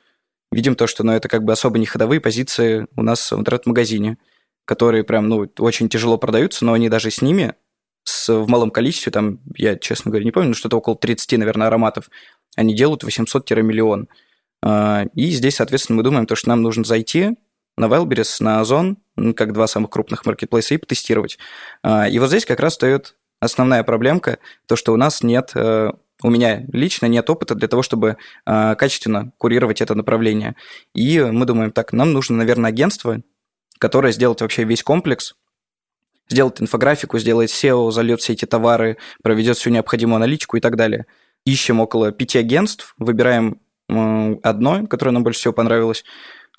[0.52, 4.18] видим то, что ну, это как бы особо не ходовые позиции у нас в интернет-магазине,
[4.66, 7.56] которые прям, ну, очень тяжело продаются, но они даже с ними
[8.04, 11.68] с, в малом количестве, там, я, честно говоря, не помню, но что-то около 30, наверное,
[11.68, 12.10] ароматов,
[12.56, 14.08] они делают 800-миллион.
[14.64, 17.38] А, и здесь, соответственно, мы думаем, то, что нам нужно зайти
[17.78, 18.98] на Wildberries, на Озон,
[19.36, 21.38] как два самых крупных маркетплейса, и потестировать.
[21.84, 25.92] А, и вот здесь как раз стоит основная проблемка, то, что у нас нет э,
[26.24, 30.56] у меня лично нет опыта для того, чтобы э, качественно курировать это направление.
[30.94, 33.22] И мы думаем, так, нам нужно, наверное, агентство,
[33.78, 35.36] которое сделает вообще весь комплекс,
[36.28, 41.06] сделает инфографику, сделает SEO, зальет все эти товары, проведет всю необходимую аналитику и так далее.
[41.46, 46.04] Ищем около пяти агентств, выбираем э, одно, которое нам больше всего понравилось,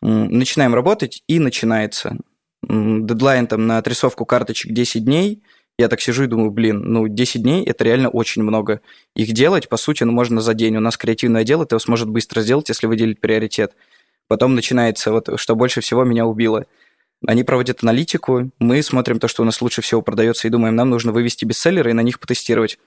[0.02, 2.16] э, начинаем работать, и начинается.
[2.62, 5.42] Дедлайн там на отрисовку карточек 10 дней–
[5.78, 8.80] я так сижу и думаю, блин, ну 10 дней– это реально очень много.
[9.14, 10.76] Их делать, по сути, ну, можно за день.
[10.76, 13.74] У нас креативное дело, это сможет быстро сделать, если выделить приоритет.
[14.26, 16.66] Потом начинается вот, что больше всего меня убило.
[17.26, 20.90] Они проводят аналитику, мы смотрим то, что у нас лучше всего продается, и думаем, нам
[20.90, 22.78] нужно вывести бестселлеры и на них потестировать.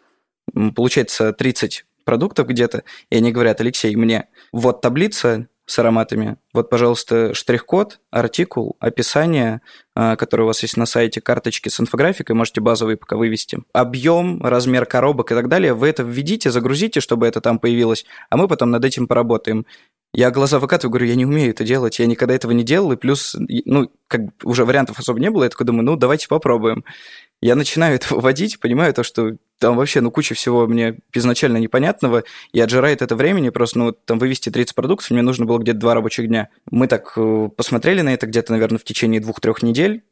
[0.76, 6.38] Получается 30 продуктов где-то, и они говорят, Алексей, мне вот таблица, с ароматами.
[6.54, 9.62] Вот, пожалуйста, штрих-код, артикул, описание,
[9.96, 13.60] а, которое у вас есть на сайте, карточки с инфографикой, можете базовые пока вывести.
[13.74, 18.38] Объем, размер коробок и так далее, вы это введите, загрузите, чтобы это там появилось, а
[18.38, 19.66] мы потом над этим поработаем.
[20.14, 22.98] Я глаза выкатываю, говорю, я не умею это делать, я никогда этого не делал, и
[22.98, 26.84] плюс, ну, как уже вариантов особо не было, я такой думаю, ну, давайте попробуем.
[27.42, 32.24] Я начинаю это вводить, понимаю то, что там вообще, ну, куча всего мне изначально непонятного,
[32.52, 35.94] и отжирает это времени, просто, ну, там вывести 30 продуктов, мне нужно было где-то два
[35.94, 36.50] рабочих дня.
[36.72, 40.04] Мы так э, посмотрели на это где-то, наверное, в течение двух-трех недель,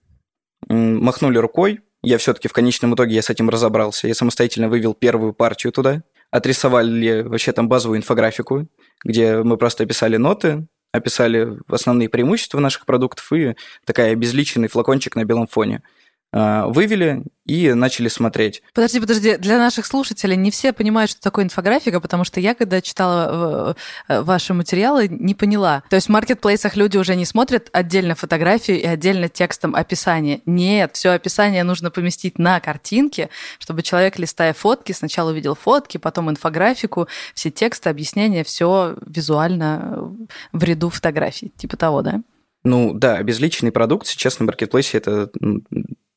[0.67, 4.07] махнули рукой, я все-таки в конечном итоге я с этим разобрался.
[4.07, 8.67] Я самостоятельно вывел первую партию туда, отрисовали вообще там базовую инфографику,
[9.03, 15.25] где мы просто описали ноты, описали основные преимущества наших продуктов и такая обезличенный флакончик на
[15.25, 15.81] белом фоне–
[16.31, 18.61] вывели и начали смотреть.
[18.73, 22.81] Подожди, подожди, для наших слушателей не все понимают, что такое инфографика, потому что я, когда
[22.81, 23.75] читала
[24.07, 25.83] э, э, ваши материалы, не поняла.
[25.89, 30.41] То есть в маркетплейсах люди уже не смотрят отдельно фотографию и отдельно текстом описание.
[30.45, 36.29] Нет, все описание нужно поместить на картинке, чтобы человек, листая фотки, сначала увидел фотки, потом
[36.29, 40.15] инфографику, все тексты, объяснения, все визуально
[40.53, 41.51] в ряду фотографий.
[41.57, 42.21] Типа того, да?
[42.63, 45.31] Ну да, обезличенный продукт сейчас на маркетплейсе это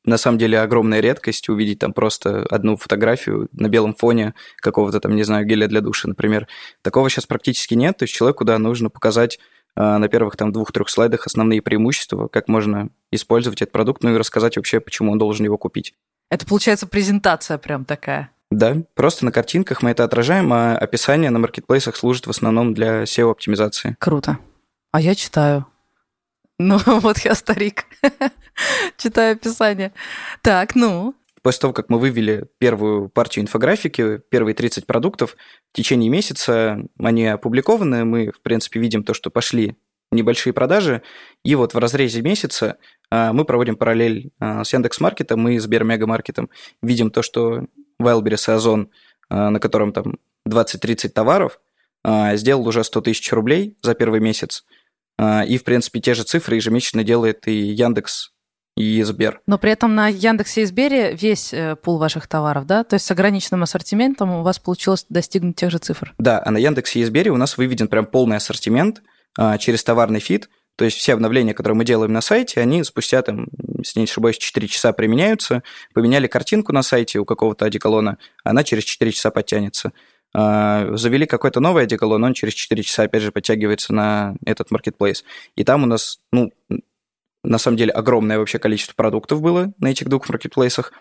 [0.05, 5.15] на самом деле огромная редкость увидеть там просто одну фотографию на белом фоне какого-то там,
[5.15, 6.47] не знаю, геля для душа, например.
[6.81, 9.39] Такого сейчас практически нет, то есть человеку, да, нужно показать
[9.75, 14.17] э, на первых там двух-трех слайдах основные преимущества, как можно использовать этот продукт, ну и
[14.17, 15.93] рассказать вообще, почему он должен его купить.
[16.29, 18.31] Это получается презентация прям такая.
[18.51, 23.03] Да, просто на картинках мы это отражаем, а описание на маркетплейсах служит в основном для
[23.03, 23.95] SEO-оптимизации.
[23.99, 24.37] Круто.
[24.91, 25.65] А я читаю.
[26.59, 27.85] Ну, вот я старик.
[28.97, 29.93] Читаю описание.
[30.41, 31.15] Так, ну.
[31.41, 35.35] После того, как мы вывели первую партию инфографики, первые 30 продуктов,
[35.71, 39.75] в течение месяца они опубликованы, мы, в принципе, видим то, что пошли
[40.13, 41.01] небольшие продажи,
[41.43, 42.77] и вот в разрезе месяца
[43.09, 46.49] а, мы проводим параллель а, с Яндекс.Маркетом и Сбермегамаркетом.
[46.81, 47.65] Видим то, что
[48.01, 48.89] Wildberries и Озон,
[49.29, 51.59] а, на котором там 20-30 товаров,
[52.33, 54.65] сделал уже 100 тысяч рублей за первый месяц.
[55.19, 58.33] И, в принципе, те же цифры ежемесячно делает и Яндекс
[58.75, 59.41] и Сбер.
[59.45, 62.83] Но при этом на Яндексе и Сбере весь э, пул ваших товаров, да?
[62.83, 66.13] То есть с ограниченным ассортиментом у вас получилось достигнуть тех же цифр?
[66.17, 69.03] Да, а на Яндексе и Сбере у нас выведен прям полный ассортимент
[69.37, 70.49] а, через товарный фид.
[70.75, 73.47] То есть все обновления, которые мы делаем на сайте, они спустя, там,
[73.77, 75.61] если не ошибаюсь, 4 часа применяются.
[75.93, 79.91] Поменяли картинку на сайте у какого-то одеколона, она через 4 часа подтянется.
[80.33, 85.23] А, завели какой-то новый одеколон, он через 4 часа опять же подтягивается на этот маркетплейс.
[85.55, 86.51] И там у нас, ну,
[87.43, 90.93] на самом деле огромное вообще количество продуктов было на этих двух маркетплейсах,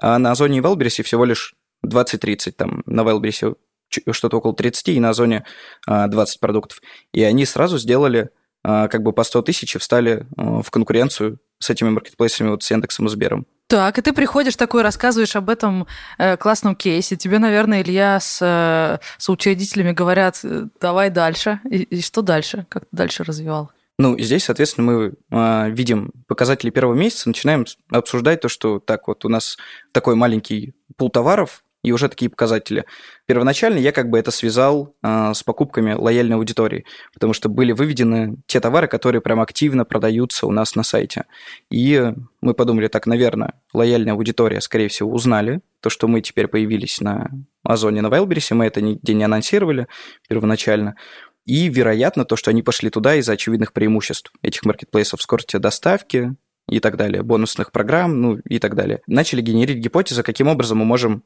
[0.00, 1.54] а на Озоне и Велбересе всего лишь
[1.86, 3.54] 20-30, там на Велбересе
[4.10, 5.44] что-то около 30, и на Озоне
[5.86, 6.80] 20 продуктов.
[7.12, 8.30] И они сразу сделали
[8.64, 12.62] а, как бы по 100 тысяч и встали а, в конкуренцию с этими маркетплейсами, вот
[12.62, 13.46] с Яндексом и Сбером.
[13.72, 15.86] Так, и ты приходишь такой, рассказываешь об этом
[16.18, 17.16] э, классном кейсе.
[17.16, 21.58] Тебе, наверное, Илья с э, соучредителями говорят, э, давай дальше.
[21.70, 22.66] И, и что дальше?
[22.68, 23.70] Как ты дальше развивал?
[23.98, 29.24] Ну, здесь, соответственно, мы э, видим показатели первого месяца, начинаем обсуждать то, что так вот
[29.24, 29.56] у нас
[29.92, 32.84] такой маленький пул товаров, и уже такие показатели.
[33.26, 38.36] Первоначально я как бы это связал э, с покупками лояльной аудитории, потому что были выведены
[38.46, 41.24] те товары, которые прям активно продаются у нас на сайте.
[41.70, 47.00] И мы подумали, так, наверное, лояльная аудитория, скорее всего, узнали то, что мы теперь появились
[47.00, 47.30] на
[47.64, 49.88] Озоне, на Wildberries, мы это нигде не анонсировали
[50.28, 50.96] первоначально.
[51.44, 56.36] И, вероятно, то, что они пошли туда из-за очевидных преимуществ этих маркетплейсов, скорости доставки
[56.68, 59.02] и так далее, бонусных программ, ну и так далее.
[59.08, 61.24] Начали генерить гипотезы, каким образом мы можем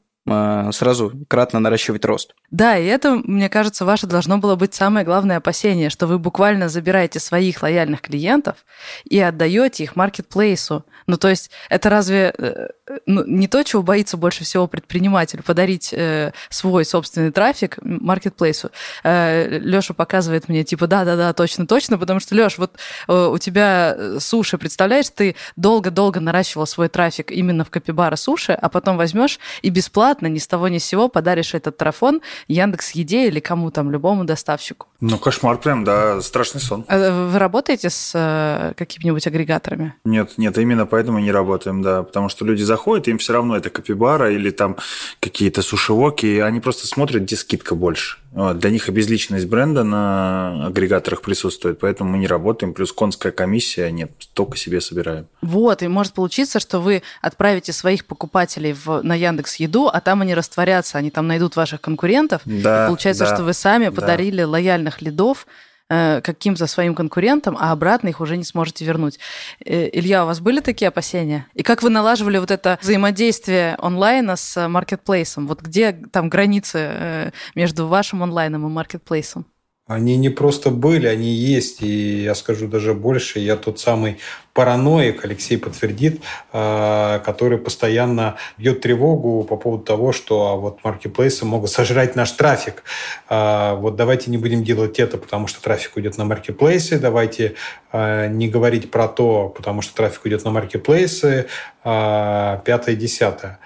[0.71, 2.35] сразу кратно наращивать рост.
[2.51, 6.69] Да, и это, мне кажется, ваше должно было быть самое главное опасение, что вы буквально
[6.69, 8.57] забираете своих лояльных клиентов
[9.05, 10.85] и отдаете их маркетплейсу.
[11.07, 12.67] Ну, то есть это разве э,
[13.05, 18.71] ну, не то, чего боится больше всего предприниматель, подарить э, свой собственный трафик маркетплейсу?
[19.03, 22.75] Э, Леша показывает мне, типа, да-да-да, точно-точно, потому что, Леш, вот
[23.07, 28.51] э, у тебя э, суши, представляешь, ты долго-долго наращивал свой трафик именно в Капибара суши,
[28.51, 32.91] а потом возьмешь и бесплатно, ни с того ни с сего подаришь этот трафон Яндекс
[32.91, 34.87] Еде или кому там, любому доставщику.
[34.99, 36.83] Ну, кошмар прям, да, страшный сон.
[36.89, 39.93] Вы работаете с э, какими-нибудь агрегаторами?
[40.03, 43.69] Нет, нет, именно поэтому не работаем, да, потому что люди заходят, им все равно это
[43.69, 44.77] капибара или там
[45.19, 48.17] какие-то сушевоки, они просто смотрят, где скидка больше.
[48.31, 48.57] Вот.
[48.57, 54.11] Для них обезличенность бренда на агрегаторах присутствует, поэтому мы не работаем, плюс конская комиссия, нет,
[54.33, 55.27] только себе собираем.
[55.43, 60.21] Вот, и может получиться, что вы отправите своих покупателей в, на Яндекс Еду, а там
[60.21, 63.91] они растворятся, они там найдут ваших конкурентов, да, и получается, да, что вы сами да.
[63.91, 65.45] подарили лояльных лидов
[65.89, 69.19] каким-то своим конкурентам, а обратно их уже не сможете вернуть.
[69.63, 71.47] Э, Илья, у вас были такие опасения?
[71.53, 75.47] И как вы налаживали вот это взаимодействие онлайна с маркетплейсом?
[75.47, 79.45] Вот где там границы э, между вашим онлайном и маркетплейсом?
[79.87, 84.17] Они не просто были, они есть, и я скажу даже больше, я тот самый
[84.57, 86.21] параноик, Алексей подтвердит,
[86.51, 92.31] э, который постоянно бьет тревогу по поводу того, что а вот маркетплейсы могут сожрать наш
[92.31, 92.83] трафик.
[93.29, 97.53] Э, вот давайте не будем делать это, потому что трафик уйдет на маркетплейсы, давайте
[97.93, 101.47] не говорить про то, потому что трафик уйдет на маркетплейсы,
[101.83, 103.59] пятое, десятое.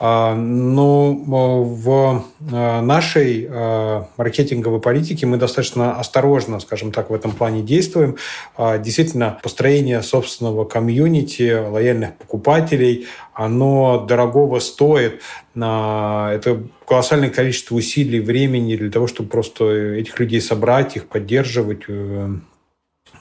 [0.00, 3.46] Но в нашей
[4.16, 8.16] маркетинговой политике мы достаточно осторожно, скажем так, в этом плане действуем.
[8.58, 15.20] Действительно, построение собственного комьюнити, лояльных покупателей, оно дорогого стоит.
[15.54, 22.28] Это колоссальное количество усилий, времени для того, чтобы просто этих людей собрать, их поддерживать, э,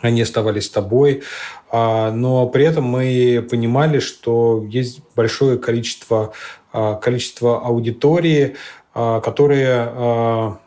[0.01, 1.23] они оставались с тобой.
[1.69, 6.33] А, но при этом мы понимали, что есть большое количество,
[6.71, 8.55] а, количество аудитории,
[8.93, 10.59] а, которые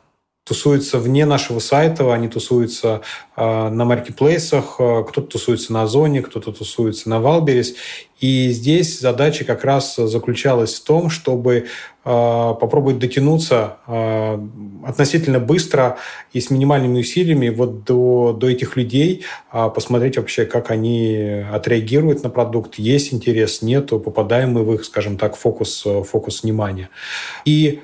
[0.44, 3.02] тусуются вне нашего сайта, они тусуются
[3.36, 7.74] э, на маркетплейсах, э, кто-то тусуется на Озоне, кто-то тусуется на Wildberries.
[8.20, 11.64] И здесь задача как раз заключалась в том, чтобы э,
[12.04, 14.38] попробовать дотянуться э,
[14.86, 15.98] относительно быстро
[16.32, 22.22] и с минимальными усилиями вот до, до этих людей, э, посмотреть вообще, как они отреагируют
[22.22, 26.88] на продукт, есть интерес, нету, попадаем мы в их, скажем так, фокус, фокус внимания.
[27.44, 27.80] И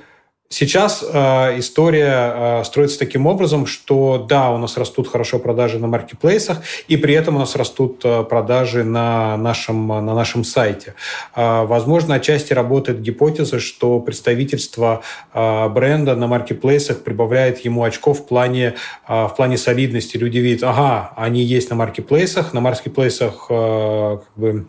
[0.48, 5.88] Сейчас э, история э, строится таким образом, что да, у нас растут хорошо продажи на
[5.88, 10.94] маркетплейсах, и при этом у нас растут э, продажи на нашем, на нашем сайте.
[11.34, 15.02] Э, возможно, отчасти работает гипотеза, что представительство
[15.34, 18.76] э, бренда на маркетплейсах прибавляет ему очков в плане,
[19.08, 20.16] э, в плане солидности.
[20.16, 24.66] Люди видят, ага, они есть на маркетплейсах, на маркетплейсах э, как бы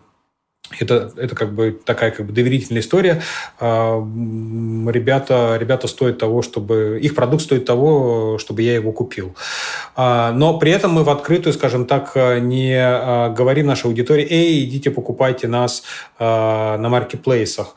[0.80, 3.22] это, это как бы такая как бы доверительная история.
[3.60, 7.00] А, ребята, ребята стоят того, чтобы...
[7.02, 9.36] Их продукт стоит того, чтобы я его купил.
[9.96, 14.66] А, но при этом мы в открытую, скажем так, не а, говорим нашей аудитории, эй,
[14.66, 15.84] идите покупайте нас
[16.20, 17.76] на маркетплейсах.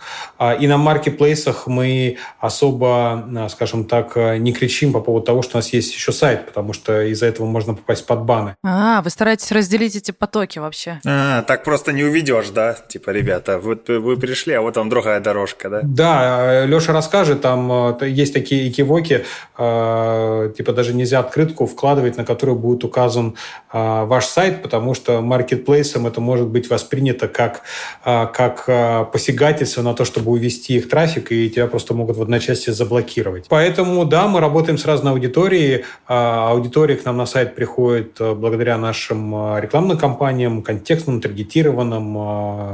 [0.60, 5.72] И на маркетплейсах мы особо, скажем так, не кричим по поводу того, что у нас
[5.72, 8.56] есть еще сайт, потому что из-за этого можно попасть под баны.
[8.64, 11.00] А, вы стараетесь разделить эти потоки вообще.
[11.06, 12.76] А, так просто не уведешь, да?
[12.88, 15.80] Типа, ребята, вот вы пришли, а вот вам другая дорожка, да?
[15.82, 19.24] Да, Леша расскажет, там э, есть такие экивоки,
[19.58, 23.36] э, типа даже нельзя открытку вкладывать, на которую будет указан
[23.72, 27.62] э, ваш сайт, потому что маркетплейсом это может быть воспринято как,
[28.04, 33.46] как посягательство на то, чтобы увести их трафик, и тебя просто могут в одночасье заблокировать.
[33.48, 35.84] Поэтому, да, мы работаем с разной аудиторией.
[36.06, 42.69] Аудитория к нам на сайт приходит благодаря нашим рекламным кампаниям, контекстным, таргетированным,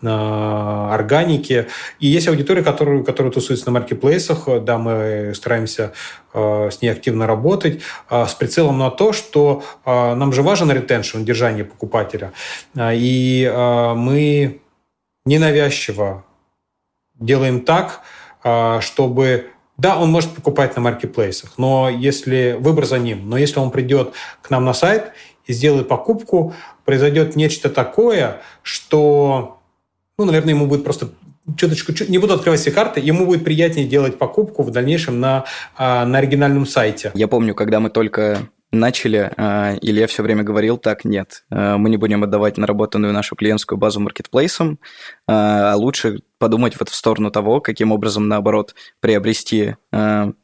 [0.00, 1.68] на органике.
[1.98, 4.48] И есть аудитория, которая, которая тусуется на маркетплейсах.
[4.62, 5.92] Да, мы стараемся
[6.34, 7.80] э, с ней активно работать,
[8.10, 12.32] э, с прицелом на то, что э, нам же важен ретеншн, держание покупателя.
[12.76, 13.50] И
[13.96, 14.60] мы
[15.24, 16.24] ненавязчиво
[17.18, 18.00] делаем так,
[18.80, 23.70] чтобы да, он может покупать на маркетплейсах, но если выбор за ним, но если он
[23.70, 25.12] придет к нам на сайт
[25.46, 29.60] и сделает покупку, произойдет нечто такое, что,
[30.18, 31.10] ну, наверное, ему будет просто
[31.56, 35.44] чуточку, не буду открывать все карты, ему будет приятнее делать покупку в дальнейшем на,
[35.76, 37.10] а, на оригинальном сайте.
[37.14, 41.90] Я помню, когда мы только начали, э, Илья все время говорил, так, нет, э, мы
[41.90, 44.78] не будем отдавать наработанную нашу клиентскую базу маркетплейсам,
[45.26, 49.74] а лучше подумать вот в сторону того, каким образом, наоборот, приобрести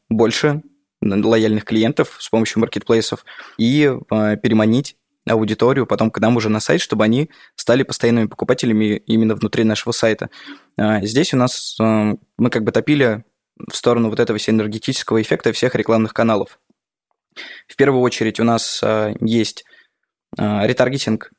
[0.08, 0.62] больше
[1.00, 3.24] лояльных клиентов с помощью маркетплейсов
[3.58, 4.96] и переманить
[5.26, 9.92] аудиторию потом к нам уже на сайт, чтобы они стали постоянными покупателями именно внутри нашего
[9.92, 10.30] сайта.
[10.78, 13.24] Здесь у нас мы как бы топили
[13.70, 16.58] в сторону вот этого синергетического эффекта всех рекламных каналов.
[17.68, 19.64] В первую очередь у нас а, есть
[20.38, 21.30] а, ретаргетинг,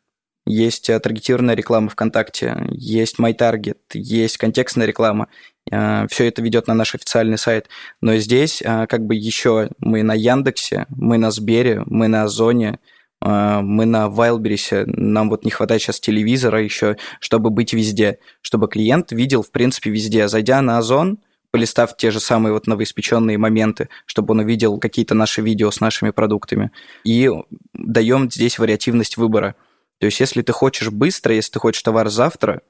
[0.46, 5.28] есть а, таргетированная реклама ВКонтакте, есть MyTarget, есть контекстная реклама.
[5.70, 7.68] Все это ведет на наш официальный сайт.
[8.00, 12.80] Но здесь как бы еще мы на Яндексе, мы на Сбере, мы на Озоне,
[13.22, 19.12] мы на Wildberries, нам вот не хватает сейчас телевизора еще, чтобы быть везде, чтобы клиент
[19.12, 20.28] видел, в принципе, везде.
[20.28, 21.20] Зайдя на Озон,
[21.52, 26.12] полистав те же самые вот новоиспеченные моменты, чтобы он увидел какие-то наши видео с нашими
[26.12, 26.72] продуктами.
[27.04, 27.30] И
[27.74, 29.56] даем здесь вариативность выбора.
[30.00, 32.62] То есть, если ты хочешь быстро, если ты хочешь товар завтра,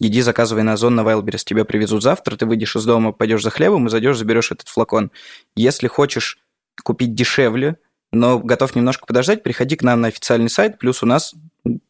[0.00, 3.50] иди заказывай на Озон на Wildberries, тебе привезут завтра, ты выйдешь из дома, пойдешь за
[3.50, 5.12] хлебом и зайдешь, заберешь этот флакон.
[5.54, 6.38] Если хочешь
[6.82, 7.76] купить дешевле,
[8.12, 11.34] но готов немножко подождать, приходи к нам на официальный сайт, плюс у нас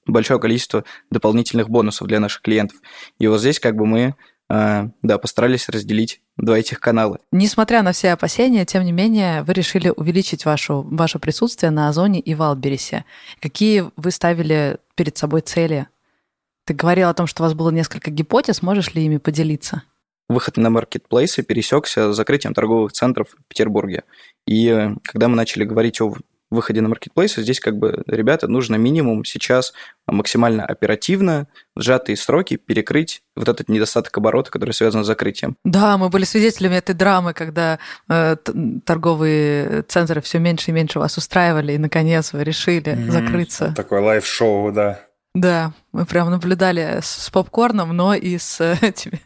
[0.06, 2.78] большое количество дополнительных бонусов для наших клиентов.
[3.18, 4.14] И вот здесь как бы мы
[4.48, 7.18] а, да, постарались разделить два этих канала.
[7.30, 12.20] Несмотря на все опасения, тем не менее, вы решили увеличить вашу, ваше присутствие на Озоне
[12.20, 13.04] и Валберисе.
[13.40, 15.88] Какие вы ставили перед собой цели?
[16.66, 19.82] Ты говорил о том, что у вас было несколько гипотез, можешь ли ими поделиться?
[20.32, 24.04] Выход на маркетплейсы пересекся с закрытием торговых центров в Петербурге.
[24.46, 26.14] И э, когда мы начали говорить о
[26.50, 29.74] выходе на маркетплейсы, здесь как бы, ребята, нужно минимум сейчас
[30.06, 35.56] максимально оперативно, в сжатые сроки перекрыть вот этот недостаток оборота, который связан с закрытием.
[35.64, 37.78] Да, мы были свидетелями этой драмы, когда
[38.08, 38.36] э,
[38.84, 43.10] торговые центры все меньше и меньше вас устраивали, и наконец вы решили mm-hmm.
[43.10, 43.74] закрыться.
[43.76, 45.00] Такое live-шоу, да.
[45.34, 49.20] Да, мы прям наблюдали с, попкорном, но и с этими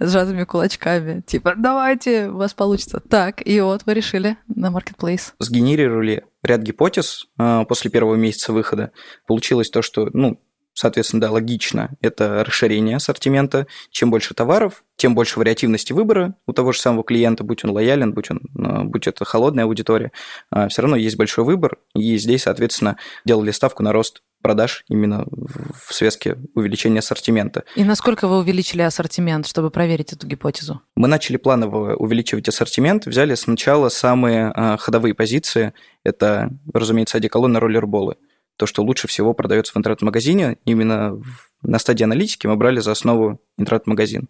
[0.00, 1.20] сжатыми кулачками.
[1.20, 3.00] Типа, давайте, у вас получится.
[3.00, 5.32] Так, и вот вы решили на маркетплейс.
[5.38, 8.90] Сгенерировали ряд гипотез э, после первого месяца выхода.
[9.26, 10.40] Получилось то, что, ну,
[10.76, 11.90] Соответственно, да, логично.
[12.00, 13.68] Это расширение ассортимента.
[13.90, 18.12] Чем больше товаров, тем больше вариативности выбора у того же самого клиента, будь он лоялен,
[18.12, 20.10] будь, он, э, будь это холодная аудитория.
[20.50, 25.24] А, Все равно есть большой выбор, и здесь, соответственно, делали ставку на рост продаж именно
[25.26, 27.64] в связке увеличения ассортимента.
[27.76, 30.82] И насколько вы увеличили ассортимент, чтобы проверить эту гипотезу?
[30.96, 35.72] Мы начали планово увеличивать ассортимент, взяли сначала самые а, ходовые позиции.
[36.04, 38.16] Это, разумеется, одеколон и роллерболы.
[38.58, 41.18] То, что лучше всего продается в интернет-магазине, именно
[41.62, 44.28] на стадии аналитики мы брали за основу интернет-магазин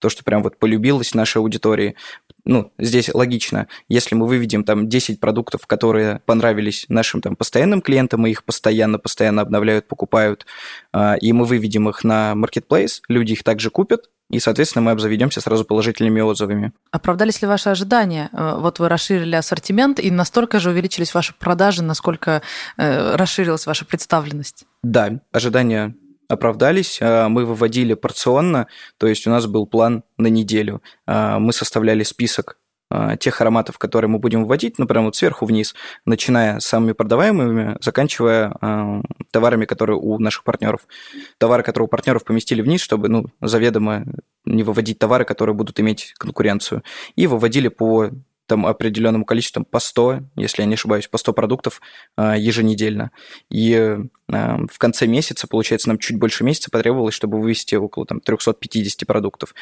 [0.00, 1.94] то, что прям вот полюбилось нашей аудитории.
[2.50, 3.68] Ну, здесь логично.
[3.88, 9.42] Если мы выведем там 10 продуктов, которые понравились нашим там постоянным клиентам, и их постоянно-постоянно
[9.42, 10.46] обновляют, покупают,
[10.92, 15.40] а, и мы выведем их на Marketplace, люди их также купят, и, соответственно, мы обзаведемся
[15.40, 16.72] сразу положительными отзывами.
[16.90, 18.30] Оправдались ли ваши ожидания?
[18.32, 22.42] Э, вот вы расширили ассортимент, и настолько же увеличились ваши продажи, насколько
[22.76, 24.66] э, расширилась ваша представленность?
[24.82, 25.94] Да, ожидания
[26.30, 26.98] оправдались.
[27.00, 28.68] А, мы выводили порционно,
[28.98, 30.82] то есть у нас был план на неделю.
[31.06, 32.56] А, мы составляли список
[32.92, 35.74] а, тех ароматов, которые мы будем вводить, ну, прямо вот сверху вниз,
[36.04, 40.88] начиная с самыми продаваемыми, заканчивая э, товарами, которые у наших партнеров.
[41.38, 44.04] Товары, которые у партнеров поместили вниз, чтобы, ну, заведомо
[44.44, 46.82] не выводить товары, которые будут иметь конкуренцию.
[47.14, 48.10] И выводили по
[48.50, 51.80] там определенным количеством по 100, если я не ошибаюсь, по 100 продуктов
[52.16, 53.12] а, еженедельно.
[53.48, 53.96] И
[54.28, 59.06] а, в конце месяца, получается, нам чуть больше месяца потребовалось, чтобы вывести около там, 350
[59.06, 59.54] продуктов.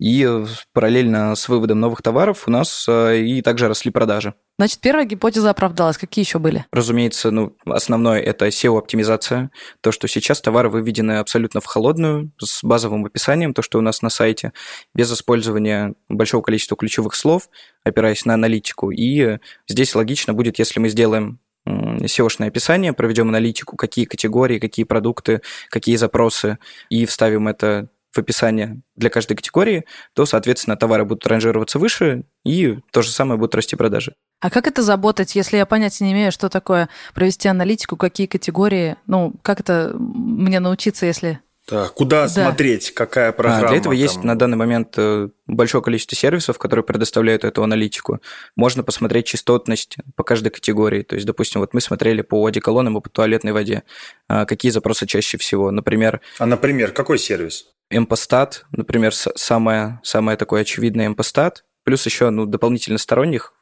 [0.00, 4.34] И э, параллельно с выводом новых товаров у нас э, и также росли продажи.
[4.58, 5.98] Значит, первая гипотеза оправдалась.
[5.98, 6.66] Какие еще были?
[6.72, 9.50] Разумеется, ну, основное– это SEO-оптимизация.
[9.80, 14.02] То, что сейчас товары выведены абсолютно в холодную, с базовым описанием, то, что у нас
[14.02, 14.52] на сайте,
[14.94, 17.48] без использования большого количества ключевых слов,
[17.84, 18.90] опираясь на аналитику.
[18.90, 19.38] И
[19.68, 25.96] здесь логично будет, если мы сделаем SEO-шное описание, проведем аналитику, какие категории, какие продукты, какие
[25.96, 29.84] запросы, и вставим это в описание для каждой категории,
[30.14, 34.14] то, соответственно, товары будут ранжироваться выше, и то же самое будут расти продажи.
[34.40, 38.96] А как это заботать, если я понятия не имею, что такое провести аналитику, какие категории?
[39.06, 42.28] Ну, как это мне научиться, если так, куда да.
[42.28, 43.66] смотреть, какая программа?
[43.66, 44.02] А, для этого там?
[44.02, 48.20] есть на данный момент э, большое количество сервисов, которые предоставляют эту аналитику.
[48.56, 51.02] Можно посмотреть частотность по каждой категории.
[51.02, 53.82] То есть, допустим, вот мы смотрели по одеколонам и по туалетной воде.
[54.28, 55.70] А, какие запросы чаще всего?
[55.70, 56.20] Например...
[56.38, 57.66] А, например, какой сервис?
[57.90, 61.64] Эмпостат, например, самое, самое такое очевидное эмпостат.
[61.84, 63.52] Плюс еще ну, дополнительно сторонних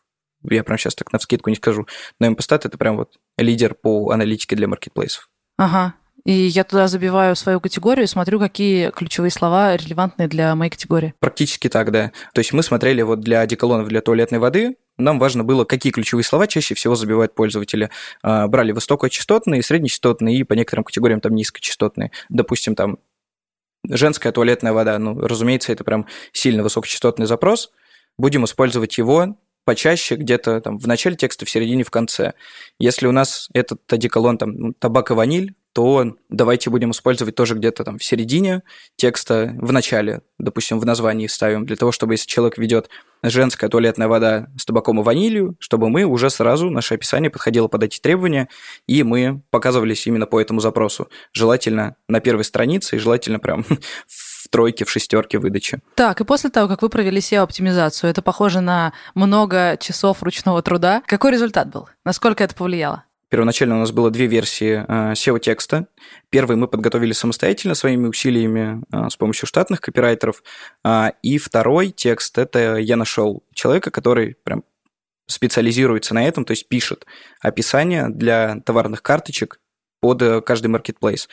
[0.45, 1.87] я прям сейчас так на вскидку не скажу,
[2.21, 5.29] но Impostat это прям вот лидер по аналитике для маркетплейсов.
[5.57, 5.95] Ага.
[6.27, 11.15] И я туда забиваю свою категорию и смотрю, какие ключевые слова релевантны для моей категории.
[11.21, 12.11] Практически так, да.
[12.35, 16.25] То есть мы смотрели вот для одеколонов для туалетной воды, нам важно было, какие ключевые
[16.25, 17.91] слова чаще всего забивают пользователи.
[18.23, 22.11] А, брали высокочастотные, среднечастотные и по некоторым категориям там низкочастотные.
[22.29, 22.99] Допустим, там
[23.89, 24.99] женская туалетная вода.
[24.99, 27.71] Ну, разумеется, это прям сильно высокочастотный запрос.
[28.19, 32.33] Будем использовать его почаще где-то там в начале текста, в середине, в конце.
[32.79, 37.55] Если у нас этот одеколон там ну, табак и ваниль, то давайте будем использовать тоже
[37.55, 38.63] где-то там в середине
[38.97, 42.89] текста, в начале, допустим, в названии ставим, для того, чтобы если человек ведет
[43.23, 47.83] женская туалетная вода с табаком и ванилью, чтобы мы уже сразу, наше описание подходило под
[47.83, 48.49] эти требования,
[48.87, 51.11] и мы показывались именно по этому запросу.
[51.35, 53.63] Желательно на первой странице и желательно прям
[54.07, 55.83] в тройке, в шестерке выдачи.
[55.95, 61.03] Так, и после того, как вы провели SEO-оптимизацию, это похоже на много часов ручного труда.
[61.07, 61.87] Какой результат был?
[62.03, 63.05] Насколько это повлияло?
[63.37, 65.89] Первоначально у нас было две версии э, SEO-текста.
[66.31, 70.43] Первый мы подготовили самостоятельно своими усилиями э, с помощью штатных копирайтеров.
[70.83, 74.65] А, и второй текст– это я нашел человека, который прям
[75.27, 77.05] специализируется на этом, то есть пишет
[77.43, 79.61] описание для товарных карточек
[80.01, 81.29] под э, каждый маркетплейс.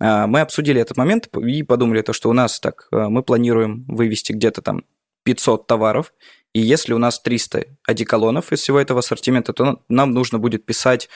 [0.00, 4.62] Мы обсудили этот момент и подумали, то, что у нас так, мы планируем вывести где-то
[4.62, 4.82] там
[5.22, 6.12] 500 товаров,
[6.56, 11.10] и если у нас 300 одеколонов из всего этого ассортимента, то нам нужно будет писать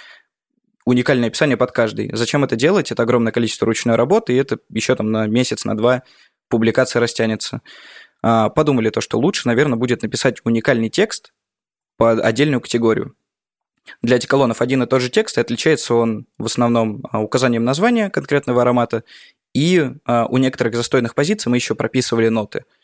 [0.84, 2.10] уникальное описание под каждый.
[2.14, 2.90] Зачем это делать?
[2.90, 6.02] Это огромное количество ручной работы, и это еще там на месяц, на два
[6.48, 7.62] публикация растянется.
[8.22, 11.32] А, подумали то, что лучше, наверное, будет написать уникальный текст
[11.96, 13.14] под отдельную категорию.
[14.02, 18.10] Для одеколонов один и тот же текст, и отличается он в основном а, указанием названия
[18.10, 19.04] конкретного аромата,
[19.54, 22.64] и а, у некоторых застойных позиций мы еще прописывали ноты–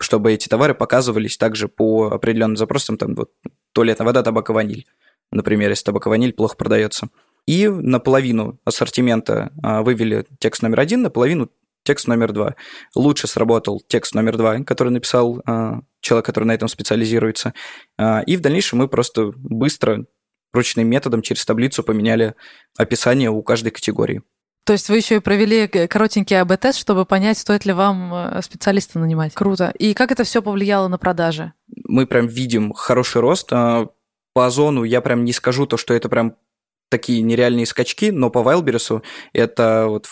[0.00, 3.32] чтобы эти товары показывались также по определенным запросам, там вот
[3.72, 4.86] туалетная вода, табак и ваниль,
[5.32, 7.08] например, если табак и ваниль плохо продается.
[7.48, 11.48] И наполовину ассортимента а, вывели текст номер один, наполовину
[11.82, 12.56] текст номер два.
[12.94, 17.54] Лучше сработал текст номер два, который написал а, человек, который на этом специализируется.
[17.96, 20.04] А, и в дальнейшем мы просто быстро
[20.52, 22.34] ручным методом через таблицу поменяли
[22.76, 24.20] описание у каждой категории.
[24.64, 28.98] То есть вы еще и провели коротенький АБ-тест, чтобы понять, стоит ли вам э, специалиста
[28.98, 29.32] нанимать.
[29.32, 29.72] Круто.
[29.78, 31.54] И как это все повлияло на продажи?
[31.84, 33.48] Мы прям видим хороший рост.
[33.48, 33.88] По
[34.34, 36.36] Озону я прям не скажу то, что это прям
[36.88, 40.08] такие нереальные скачки, но по Вайлбересу это вот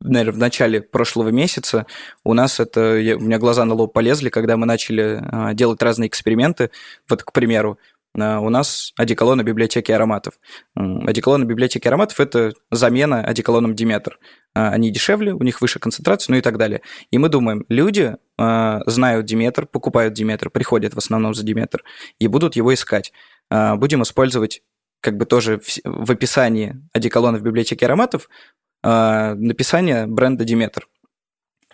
[0.00, 1.86] наверное, в начале прошлого месяца
[2.22, 2.96] у нас это...
[2.98, 6.70] Я, у меня глаза на лоб полезли, когда мы начали а, делать разные эксперименты.
[7.08, 7.78] Вот, к примеру,
[8.16, 10.34] у нас одеколоны библиотеки ароматов.
[10.74, 14.18] Одеколоны библиотеки ароматов– это замена одеколоном Диметр.
[14.54, 16.80] А, они дешевле, у них выше концентрация, ну и так далее.
[17.10, 21.84] И мы думаем, люди а, знают Диметр, покупают Диметр, приходят в основном за Диметр
[22.18, 23.12] и будут его искать.
[23.50, 24.62] А, будем использовать
[25.06, 28.28] как бы тоже в описании одеколона в библиотеке ароматов
[28.82, 30.86] написание бренда Диметр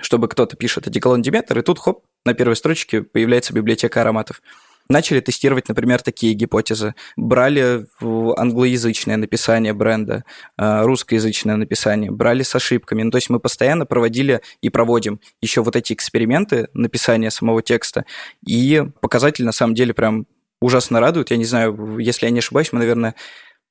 [0.01, 4.43] чтобы кто-то пишет одеколон Диметр, и тут, хоп, на первой строчке появляется библиотека ароматов.
[4.89, 6.95] Начали тестировать, например, такие гипотезы.
[7.17, 10.25] Брали англоязычное написание бренда,
[10.57, 13.05] а, русскоязычное написание, брали с ошибками.
[13.05, 18.05] Ну, то есть мы постоянно проводили и проводим еще вот эти эксперименты написания самого текста.
[18.45, 20.27] И показатель, на самом деле, прям
[20.63, 21.31] ужасно радует.
[21.31, 23.15] Я не знаю, если я не ошибаюсь, мы, наверное,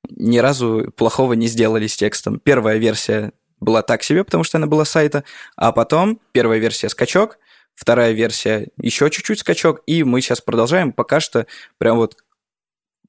[0.10, 2.40] ни разу плохого не сделали с текстом.
[2.40, 5.24] Первая версия была так себе, потому что она была сайта,
[5.56, 7.38] а потом первая версия скачок–
[7.76, 10.92] вторая версия еще чуть-чуть скачок, и мы сейчас продолжаем.
[10.92, 12.16] Пока что прям вот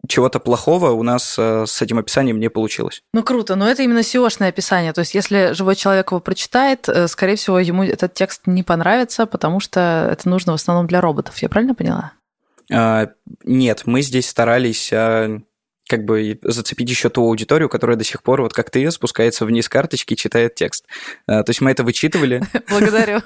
[0.08, 3.02] чего-то плохого у нас э, с этим описанием не получилось.
[3.12, 4.92] Ну круто, но это именно SEO-шное описание.
[4.92, 9.26] То есть если живой человек его прочитает, э, скорее всего, ему этот текст не понравится,
[9.26, 11.38] потому что это нужно в основном для роботов.
[11.38, 12.14] Я правильно поняла?
[12.70, 13.08] А,
[13.44, 15.40] нет, мы здесь старались а,
[15.88, 19.68] как бы зацепить еще ту аудиторию, которая до сих пор, вот как ты, спускается вниз
[19.68, 20.86] карточки и читает текст.
[21.26, 22.42] А, то есть мы это вычитывали.
[22.70, 23.20] Благодарю.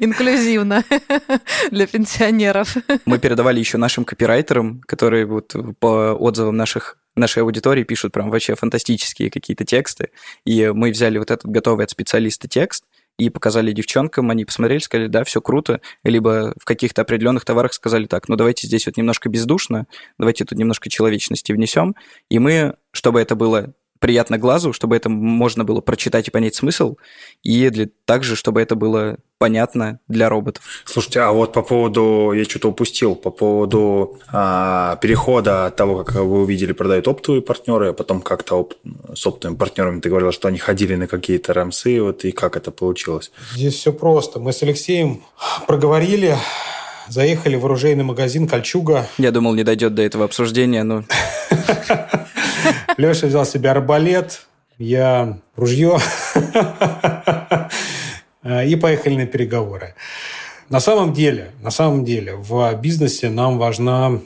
[0.00, 0.84] Инклюзивно
[1.70, 2.76] для пенсионеров.
[3.04, 8.54] Мы передавали еще нашим копирайтерам, которые вот по отзывам наших нашей аудитории пишут прям вообще
[8.54, 10.10] фантастические какие-то тексты.
[10.44, 12.84] И мы взяли вот этот готовый от специалиста текст,
[13.18, 18.06] и показали девчонкам, они посмотрели, сказали, да, все круто, либо в каких-то определенных товарах сказали
[18.06, 19.86] так, ну давайте здесь вот немножко бездушно,
[20.18, 21.96] давайте тут немножко человечности внесем,
[22.30, 26.96] и мы, чтобы это было приятно глазу, чтобы это можно было прочитать и понять смысл,
[27.42, 30.64] и для, также, чтобы это было понятно для роботов.
[30.84, 36.16] Слушайте, а вот по поводу, я что-то упустил, по поводу а, перехода от того, как
[36.16, 38.74] вы увидели, продают оптовые партнеры, а потом как-то оп-
[39.14, 42.70] с оптовыми партнерами ты говорил, что они ходили на какие-то рамсы, вот и как это
[42.70, 43.30] получилось?
[43.54, 44.40] Здесь все просто.
[44.40, 45.22] Мы с Алексеем
[45.66, 46.36] проговорили
[47.08, 49.06] заехали в оружейный магазин «Кольчуга».
[49.18, 51.04] Я думал, не дойдет до этого обсуждения, но...
[52.96, 54.46] Леша взял себе арбалет,
[54.78, 55.98] я ружье.
[58.44, 59.94] И поехали на переговоры.
[60.68, 64.20] На самом деле, на самом деле, в бизнесе нам важна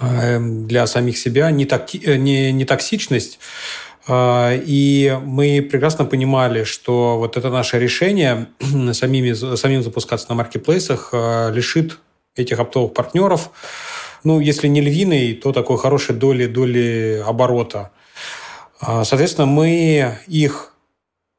[0.00, 3.38] эм, для самих себя не, такти, э, не, не токсичность,
[4.08, 8.46] и мы прекрасно понимали, что вот это наше решение
[8.92, 11.98] самими, самим запускаться на маркетплейсах э, лишит
[12.36, 13.50] этих оптовых партнеров,
[14.24, 17.92] ну, если не львиной, то такой хорошей доли, доли оборота.
[18.80, 20.72] А, соответственно, мы их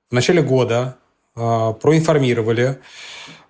[0.09, 0.97] в начале года
[1.36, 2.78] а, проинформировали, а,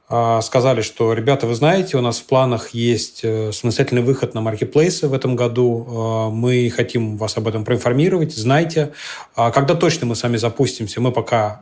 [0.10, 5.10] сказали, что, ребята, вы знаете, у нас в планах есть э, самостоятельный выход на маркетплейсы
[5.10, 5.86] в этом году.
[5.90, 8.34] А, мы хотим вас об этом проинформировать.
[8.34, 8.94] Знайте.
[9.36, 11.60] А когда точно мы сами запустимся, мы пока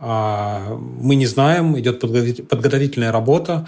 [0.78, 1.78] мы не знаем.
[1.80, 3.66] Идет подготовительная работа.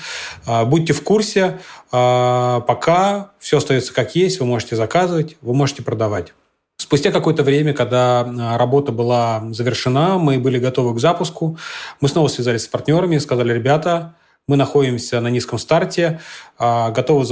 [0.66, 1.60] Будьте в курсе.
[1.90, 4.40] Пока все остается как есть.
[4.40, 6.34] Вы можете заказывать, вы можете продавать.
[6.78, 8.24] Спустя какое-то время, когда
[8.58, 11.58] работа была завершена, мы были готовы к запуску,
[12.00, 14.14] мы снова связались с партнерами и сказали, ребята,
[14.48, 16.22] мы находимся на низком старте,
[16.58, 17.26] а, готовы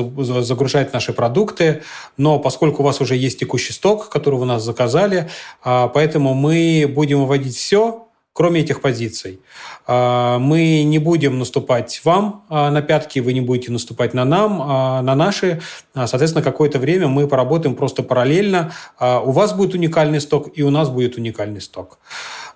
[0.44, 1.82] загружать наши продукты,
[2.18, 5.30] но поскольку у вас уже есть текущий сток, который вы нас заказали,
[5.64, 9.40] а, поэтому мы будем выводить все, кроме этих позиций.
[9.88, 14.58] А, мы не будем наступать вам на пятки, вы не будете наступать на нам,
[15.06, 15.62] на наши.
[15.94, 18.74] Соответственно, какое-то время мы поработаем просто параллельно.
[19.00, 21.98] У вас будет уникальный сток, и у нас будет уникальный сток.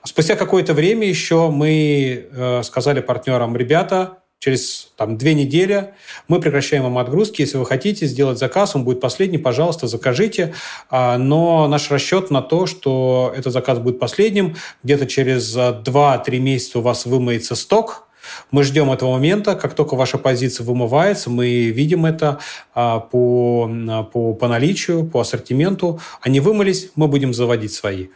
[0.04, 5.94] Спустя какое-то время еще мы э, сказали партнерам, ребята, через там, две недели
[6.28, 7.42] мы прекращаем вам отгрузки.
[7.42, 10.54] Если вы хотите сделать заказ, он будет последний, пожалуйста, закажите.
[10.90, 16.80] А, но наш расчет на то, что этот заказ будет последним, где-то через 2-3 месяца
[16.80, 18.10] у вас вымоется сток,
[18.52, 22.40] мы ждем этого момента, как только ваша позиция вымывается, мы видим это
[22.74, 23.70] а, по,
[24.12, 26.00] по, по наличию, по ассортименту.
[26.22, 28.08] Они вымылись, мы будем заводить свои.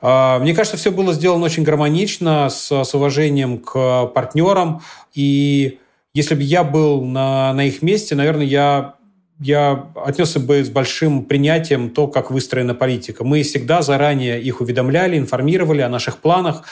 [0.00, 4.82] А, мне кажется, все было сделано очень гармонично, с, с уважением к партнерам.
[5.14, 5.78] И
[6.14, 8.96] если бы я был на, на их месте, наверное, я
[9.38, 13.22] я отнесся бы с большим принятием то, как выстроена политика.
[13.22, 16.62] Мы всегда заранее их уведомляли, информировали о наших планах.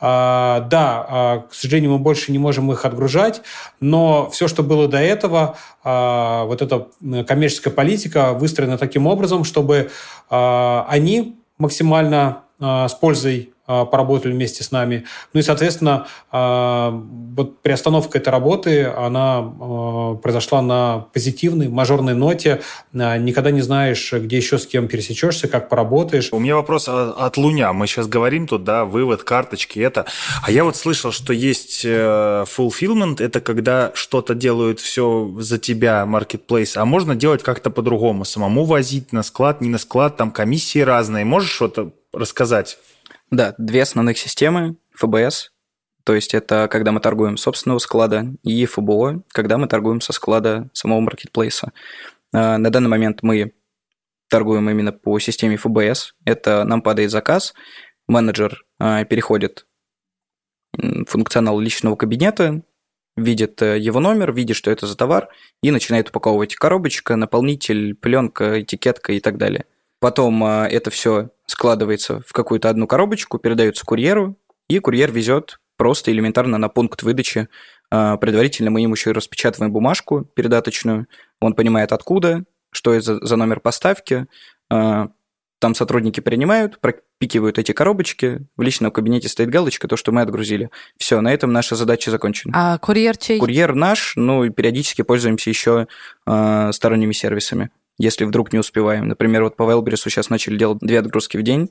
[0.00, 3.40] А, да, а, к сожалению, мы больше не можем их отгружать,
[3.80, 6.88] но все, что было до этого, вот эта
[7.26, 9.90] коммерческая политика выстроена таким образом, чтобы
[10.28, 15.04] они максимально с пользой а, поработали вместе с нами.
[15.32, 22.62] Ну и, соответственно, а, вот приостановка этой работы, она а, произошла на позитивной, мажорной ноте.
[22.92, 26.28] Никогда не знаешь, где еще с кем пересечешься, как поработаешь.
[26.32, 27.72] У меня вопрос от Луня.
[27.72, 30.06] Мы сейчас говорим тут, да, вывод, карточки, это.
[30.42, 36.04] А я вот слышал, что есть э, fulfillment, это когда что-то делают все за тебя,
[36.08, 40.80] marketplace, а можно делать как-то по-другому, самому возить на склад, не на склад, там комиссии
[40.80, 41.24] разные.
[41.24, 42.78] Можешь что-то рассказать?
[43.30, 45.52] Да, две основных системы ФБС,
[46.04, 50.68] то есть это когда мы торгуем собственного склада, и ФБО, когда мы торгуем со склада
[50.72, 51.72] самого маркетплейса.
[52.32, 53.52] А, на данный момент мы
[54.28, 56.14] торгуем именно по системе ФБС.
[56.24, 57.54] Это нам падает заказ,
[58.08, 59.66] менеджер а, переходит
[61.06, 62.62] функционал личного кабинета,
[63.16, 65.28] видит э, его номер, видит, что это за товар,
[65.62, 69.66] и начинает упаковывать коробочка, наполнитель, пленка, этикетка и так далее.
[69.98, 74.36] Потом а, это все складывается в какую-то одну коробочку, передается курьеру,
[74.68, 77.48] и курьер везет просто элементарно на пункт выдачи.
[77.90, 81.08] А, предварительно мы ему еще и распечатываем бумажку передаточную,
[81.40, 84.26] он понимает откуда, что это за номер поставки,
[84.70, 85.08] а,
[85.58, 90.70] там сотрудники принимают, пропикивают эти коробочки, в личном кабинете стоит галочка, то, что мы отгрузили.
[90.96, 92.52] Все, на этом наша задача закончена.
[92.54, 93.40] А курьер чей?
[93.40, 95.88] Курьер наш, ну, периодически пользуемся еще
[96.26, 97.70] э, сторонними сервисами
[98.00, 99.08] если вдруг не успеваем.
[99.08, 101.70] Например, вот по Wildberries сейчас начали делать две отгрузки в день.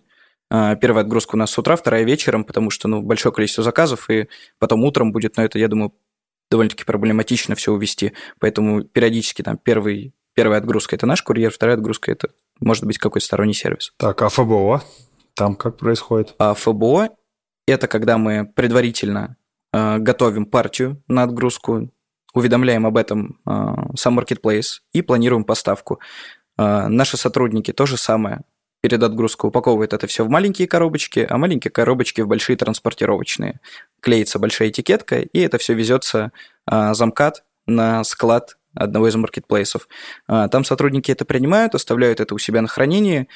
[0.52, 4.10] А, первая отгрузка у нас с утра, вторая вечером, потому что ну, большое количество заказов,
[4.12, 4.28] и
[4.60, 5.92] потом утром будет, но это, я думаю,
[6.52, 8.14] довольно-таки проблематично все увести.
[8.40, 13.26] Поэтому периодически там первый, первая отгрузка– это наш курьер, вторая отгрузка– это может быть какой-то
[13.26, 13.94] сторонний сервис.
[13.98, 14.84] Так, а ФБО?
[15.34, 16.36] Там как происходит?
[16.38, 17.10] А ФБО–
[17.68, 19.36] это когда мы предварительно
[19.74, 21.92] э, готовим партию на отгрузку,
[22.34, 26.00] уведомляем об этом э, сам Marketplace и планируем поставку.
[26.58, 28.42] Э, наши сотрудники то же самое.
[28.82, 33.60] Перед отгрузкой упаковывают это все в маленькие коробочки, а маленькие коробочки в большие транспортировочные.
[34.02, 36.32] Клеится большая этикетка, и это все везется
[36.70, 39.88] э, замкат на склад одного из маркетплейсов.
[40.28, 43.28] Там сотрудники это принимают, оставляют это у себя на хранении,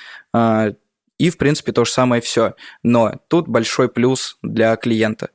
[1.18, 2.54] и, в принципе, то же самое все.
[2.84, 5.30] Но тут большой плюс для клиента.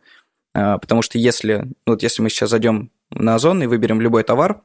[0.52, 4.62] Потому что если, ну, вот если мы сейчас зайдем на Озон и выберем любой товар,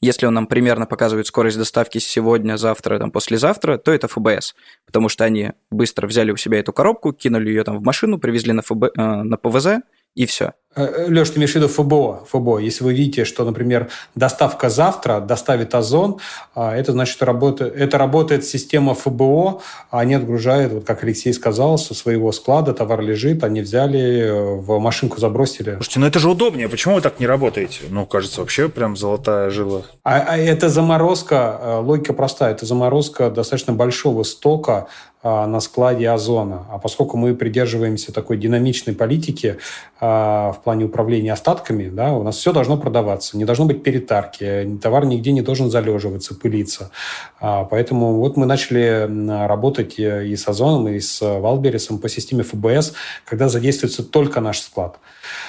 [0.00, 4.54] Если он нам примерно показывает скорость доставки сегодня, завтра, там, послезавтра, то это ФБС,
[4.86, 8.52] потому что они быстро взяли у себя эту коробку, кинули ее там в машину, привезли
[8.52, 9.82] на, ФБ, э, на ПВЗ,
[10.14, 10.52] и все.
[10.76, 12.58] Э, э, Леш, ты имеешь в виду ФБО, ФБО.
[12.58, 16.18] Если вы видите, что, например, доставка завтра доставит Озон,
[16.54, 21.32] а, это значит, что работает, это работает система ФБО, а они отгружают, вот как Алексей
[21.32, 25.74] сказал, со своего склада товар лежит, они взяли, э, в машинку забросили.
[25.74, 26.68] Слушайте, ну это же удобнее.
[26.68, 27.80] Почему вы так не работаете?
[27.88, 29.82] Ну, кажется, вообще прям золотая жила.
[30.04, 34.86] А, а это заморозка, логика простая, это заморозка достаточно большого стока
[35.22, 36.66] на складе Озона.
[36.70, 39.58] А поскольку мы придерживаемся такой динамичной политики
[40.00, 44.78] а, в плане управления остатками, да, у нас все должно продаваться, не должно быть перетарки,
[44.82, 46.90] товар нигде не должен залеживаться, пылиться.
[47.38, 49.08] А, поэтому вот мы начали
[49.46, 52.94] работать и с Озоном, и с Валбересом по системе ФБС,
[53.26, 54.98] когда задействуется только наш склад.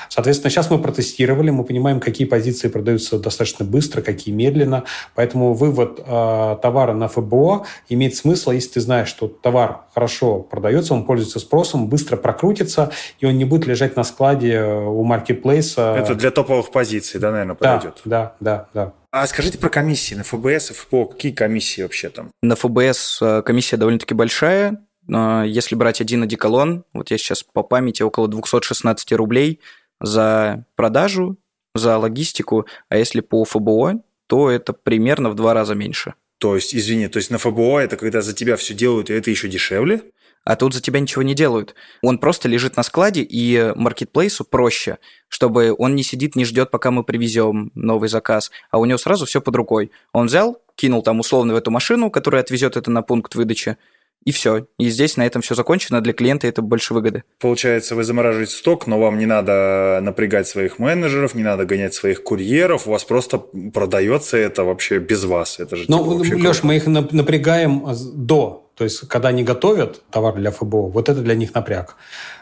[0.10, 4.84] Соответственно, сейчас мы протестировали, мы понимаем, какие позиции продаются достаточно быстро, какие медленно.
[5.16, 9.61] Поэтому вывод э, товара на ФБО имеет смысл, если ты знаешь, что товар
[9.94, 14.86] хорошо продается, он пользуется спросом, быстро прокрутится, и он не будет лежать на складе э,
[14.86, 15.96] у маркетплейса.
[15.98, 18.02] Это для топовых позиций, да, наверное, подойдет?
[18.06, 18.86] Да, да, да.
[18.86, 18.94] да.
[19.12, 21.06] А скажите про комиссии на ФБС и ФПО.
[21.06, 22.32] Какие комиссии вообще там?
[22.42, 24.78] На ФБС э, комиссия довольно-таки большая.
[25.08, 29.60] Если брать один одеколон, вот я сейчас по памяти около 216 рублей–
[30.02, 31.38] за продажу,
[31.76, 36.16] за логистику, а если по ФБО, то это примерно в два раза меньше.
[36.42, 39.30] То есть, извини, то есть на ФБО это когда за тебя все делают, и это
[39.30, 40.02] еще дешевле?
[40.44, 41.76] А тут за тебя ничего не делают.
[42.02, 46.90] Он просто лежит на складе, и маркетплейсу проще, чтобы он не сидит, не ждет, пока
[46.90, 49.92] мы привезем новый заказ, а у него сразу все под рукой.
[50.14, 53.78] Он взял, кинул там условно в эту машину, которая отвезет это на пункт выдачи,
[54.24, 54.68] и все.
[54.78, 56.02] И здесь на этом все закончено.
[56.02, 57.24] Для клиента это больше выгоды.
[57.40, 62.24] Получается, вы замораживаете сток, но вам не надо напрягать своих менеджеров, не надо гонять своих
[62.24, 62.88] курьеров.
[62.88, 63.40] У вас просто
[63.74, 65.60] продается это вообще без вас.
[65.60, 70.36] Это же ну, типа, Леш, мы их напрягаем до то есть, когда они готовят товар
[70.36, 71.98] для ФБО, вот это для них напряг.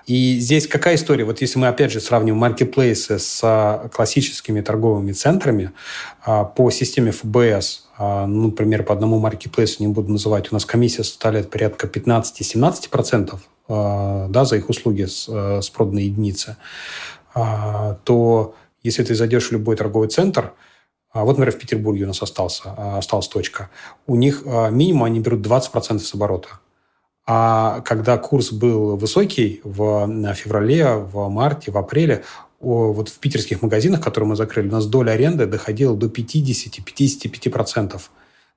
[0.05, 1.23] И здесь какая история?
[1.23, 5.71] Вот если мы, опять же, сравним маркетплейсы с а, классическими торговыми центрами
[6.23, 10.65] а, по системе ФБС, а, ну, например, по одному маркетплейсу, не буду называть, у нас
[10.65, 15.27] комиссия составляет порядка 15-17% да, за их услуги с,
[15.61, 16.57] с проданной единицы,
[17.35, 20.53] то если ты зайдешь в любой торговый центр–
[21.23, 23.69] вот, например, в Петербурге у нас остался, а, осталась точка.
[24.07, 26.49] У них а, минимум они берут 20% с оборота.
[27.25, 32.23] А когда курс был высокий в феврале, в марте, в апреле,
[32.59, 38.01] вот в питерских магазинах, которые мы закрыли, у нас доля аренды доходила до 50-55%.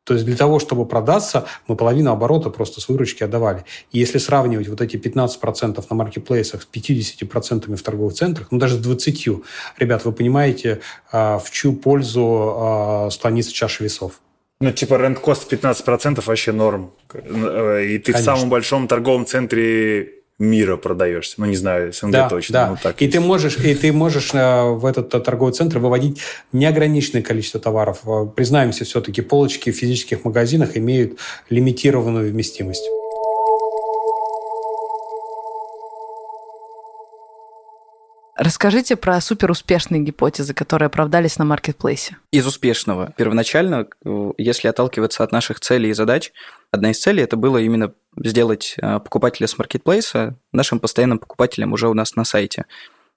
[0.05, 3.64] То есть для того, чтобы продаться, мы половину оборота просто с выручки отдавали.
[3.92, 8.76] И если сравнивать вот эти 15% на маркетплейсах с 50% в торговых центрах, ну даже
[8.76, 9.42] с 20%,
[9.78, 10.80] ребят, вы понимаете,
[11.12, 14.20] а, в чью пользу а, склонится чаша весов.
[14.61, 16.92] Ну, типа, рент-кост 15% вообще норм.
[17.12, 18.34] Э, и ты Конечно.
[18.34, 21.35] в самом большом торговом центре мира продаешься.
[21.39, 22.53] Ну, не знаю, СНГ да, точно.
[22.53, 22.70] Да.
[22.70, 26.20] Ну, так и, ты можешь, и ты можешь э, в этот э, торговый центр выводить
[26.53, 28.01] неограниченное количество товаров.
[28.07, 31.18] Э, признаемся, все-таки полочки в физических магазинах имеют
[31.49, 32.85] лимитированную вместимость.
[38.43, 42.16] Расскажите про суперуспешные гипотезы, которые оправдались на маркетплейсе.
[42.32, 43.14] Из успешного.
[43.16, 43.86] Первоначально,
[44.36, 46.32] если отталкиваться от наших целей и задач,
[46.72, 51.88] одна из целей это было именно сделать а, покупателя с маркетплейса нашим постоянным покупателем уже
[51.88, 52.64] у нас на сайте.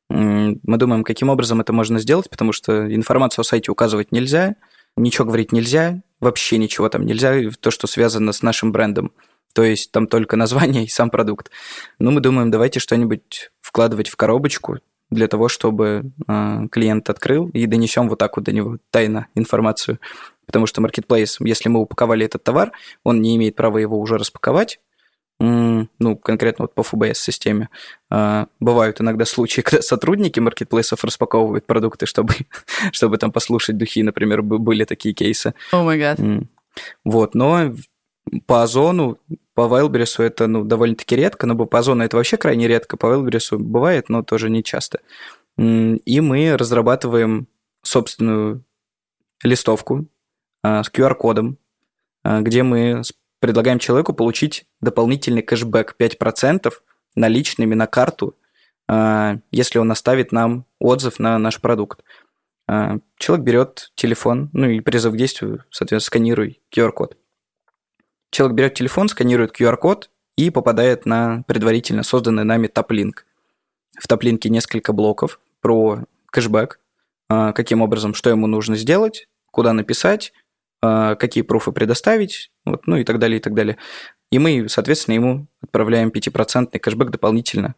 [0.09, 4.53] Мы думаем, каким образом это можно сделать, потому что информацию о сайте указывать нельзя,
[4.95, 9.11] ничего говорить нельзя, вообще ничего там нельзя, то, что связано с нашим брендом.
[9.55, 11.49] То есть там только название и сам продукт.
[11.97, 14.77] Ну, мы думаем, давайте что-нибудь вкладывать в коробочку,
[15.09, 19.99] для того, чтобы э, клиент открыл и донесем вот так вот до него тайно информацию.
[20.45, 22.71] Потому что маркетплейс, если мы упаковали этот товар,
[23.03, 24.79] он не имеет права его уже распаковать,
[25.39, 27.69] ну, конкретно вот по ФБС-системе.
[28.09, 32.33] А, бывают иногда случаи, когда сотрудники маркетплейсов распаковывают продукты, чтобы,
[32.91, 35.53] чтобы там послушать духи, например, были такие кейсы.
[35.71, 36.19] О май гад.
[37.03, 37.73] Вот, но
[38.45, 39.17] по Озону,
[39.53, 43.59] по Вайлберису это ну, довольно-таки редко, но по Озону это вообще крайне редко, по Вайлберису
[43.59, 44.99] бывает, но тоже не часто.
[45.57, 47.47] И мы разрабатываем
[47.81, 48.63] собственную
[49.43, 50.07] листовку
[50.63, 51.57] а, с QR-кодом,
[52.23, 53.03] а, где мы
[53.39, 56.73] предлагаем человеку получить дополнительный кэшбэк 5%
[57.15, 58.35] наличными на карту,
[58.87, 62.03] а, если он оставит нам отзыв на наш продукт.
[63.19, 67.15] Человек берет телефон, ну и призыв к действию, соответственно, сканируй QR-код.
[68.35, 73.25] Человек берет телефон, сканирует QR-код и попадает на предварительно созданный нами топ-линк.
[73.97, 76.81] В топ-линке несколько блоков про кэшбэк,
[77.29, 80.33] каким образом, что ему нужно сделать, куда написать,
[80.81, 83.77] а, какие пруфы предоставить, вот, ну и так далее, и так далее.
[84.33, 87.75] И мы, соответственно, ему отправляем 5% кэшбэк дополнительно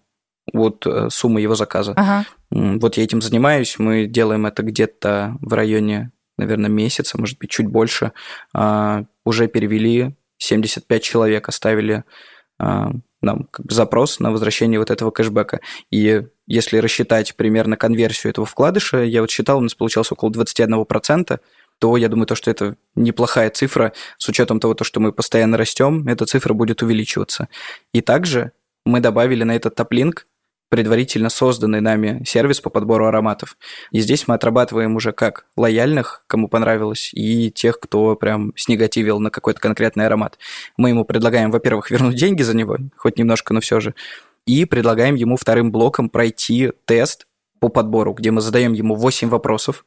[0.54, 1.94] от э, суммы его заказа.
[1.96, 2.26] Ага.
[2.50, 7.68] Вот я этим занимаюсь, мы делаем это где-то в районе, наверное, месяца, может быть, чуть
[7.68, 8.12] больше.
[8.56, 12.04] А, уже перевели 75 человек, оставили
[12.60, 15.62] а, нам как бы запрос на возвращение вот этого кэшбэка.
[15.92, 21.40] И если рассчитать примерно конверсию этого вкладыша, я вот считал, у нас получалось около 21%,
[21.80, 25.58] то я думаю, то, что это неплохая цифра, с учетом того, то, что мы постоянно
[25.58, 27.50] растем, эта цифра будет увеличиваться.
[27.94, 28.52] И также
[28.86, 30.27] мы добавили на этот топлинк
[30.70, 33.58] предварительно созданный нами сервис по подбору ароматов.
[33.92, 39.30] И здесь мы отрабатываем уже как лояльных, кому понравилось, и тех, кто прям снегативил на
[39.30, 40.38] какой-то конкретный аромат.
[40.76, 43.96] Мы ему предлагаем, во-первых, вернуть деньги за него, хоть немножко, но все же,
[44.46, 47.28] и предлагаем ему вторым блоком пройти тест
[47.60, 49.86] по подбору, где мы задаем ему 8 вопросов,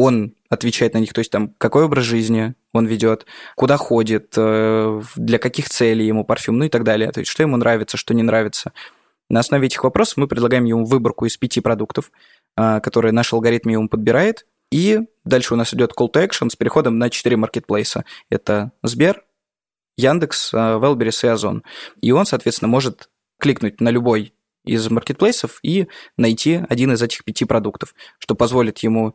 [0.00, 5.02] он отвечает на них, то есть там какой образ жизни он ведет, куда ходит, э,
[5.16, 8.14] для каких целей ему парфюм, ну и так далее, то есть что ему нравится, что
[8.14, 8.72] не нравится.
[9.30, 12.10] На основе этих вопросов мы предлагаем ему выборку из пяти продуктов,
[12.56, 14.44] а, которые наш алгоритм ему подбирает.
[14.72, 18.04] И дальше у нас идет call to action с переходом на четыре маркетплейса.
[18.28, 19.24] Это Сбер,
[19.96, 21.62] Яндекс, Велберис и Озон.
[22.00, 23.08] И он, соответственно, может
[23.38, 29.08] кликнуть на любой из маркетплейсов и найти один из этих пяти продуктов, что позволит ему
[29.08, 29.12] а,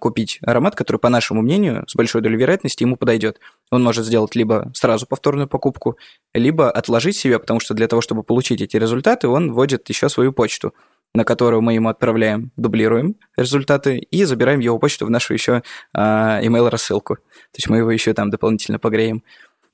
[0.00, 3.40] купить аромат, который, по нашему мнению, с большой долей вероятности ему подойдет.
[3.70, 5.98] Он может сделать либо сразу повторную покупку,
[6.32, 10.32] либо отложить себе, потому что для того, чтобы получить эти результаты, он вводит еще свою
[10.32, 10.74] почту,
[11.14, 16.40] на которую мы ему отправляем, дублируем результаты и забираем его почту в нашу еще а,
[16.42, 17.16] email-рассылку.
[17.16, 19.24] То есть мы его еще там дополнительно погреем.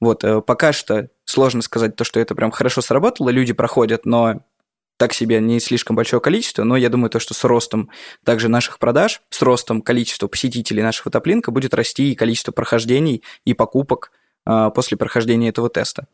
[0.00, 4.42] Вот, э, пока что сложно сказать то, что это прям хорошо сработало, люди проходят, но
[4.96, 7.90] так себе не слишком большое количество, но я думаю, то, что с ростом
[8.24, 13.54] также наших продаж, с ростом количества посетителей нашего топлинка будет расти и количество прохождений и
[13.54, 14.12] покупок
[14.44, 16.06] а, после прохождения этого теста.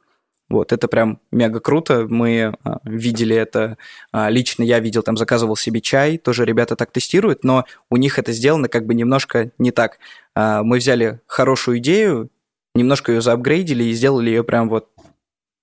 [0.51, 2.07] Вот, это прям мега круто.
[2.09, 3.78] Мы а, видели это,
[4.11, 8.18] а, лично я видел, там заказывал себе чай, тоже ребята так тестируют, но у них
[8.18, 9.99] это сделано как бы немножко не так.
[10.35, 12.31] А, мы взяли хорошую идею,
[12.74, 14.89] немножко ее заапгрейдили и сделали ее прям вот,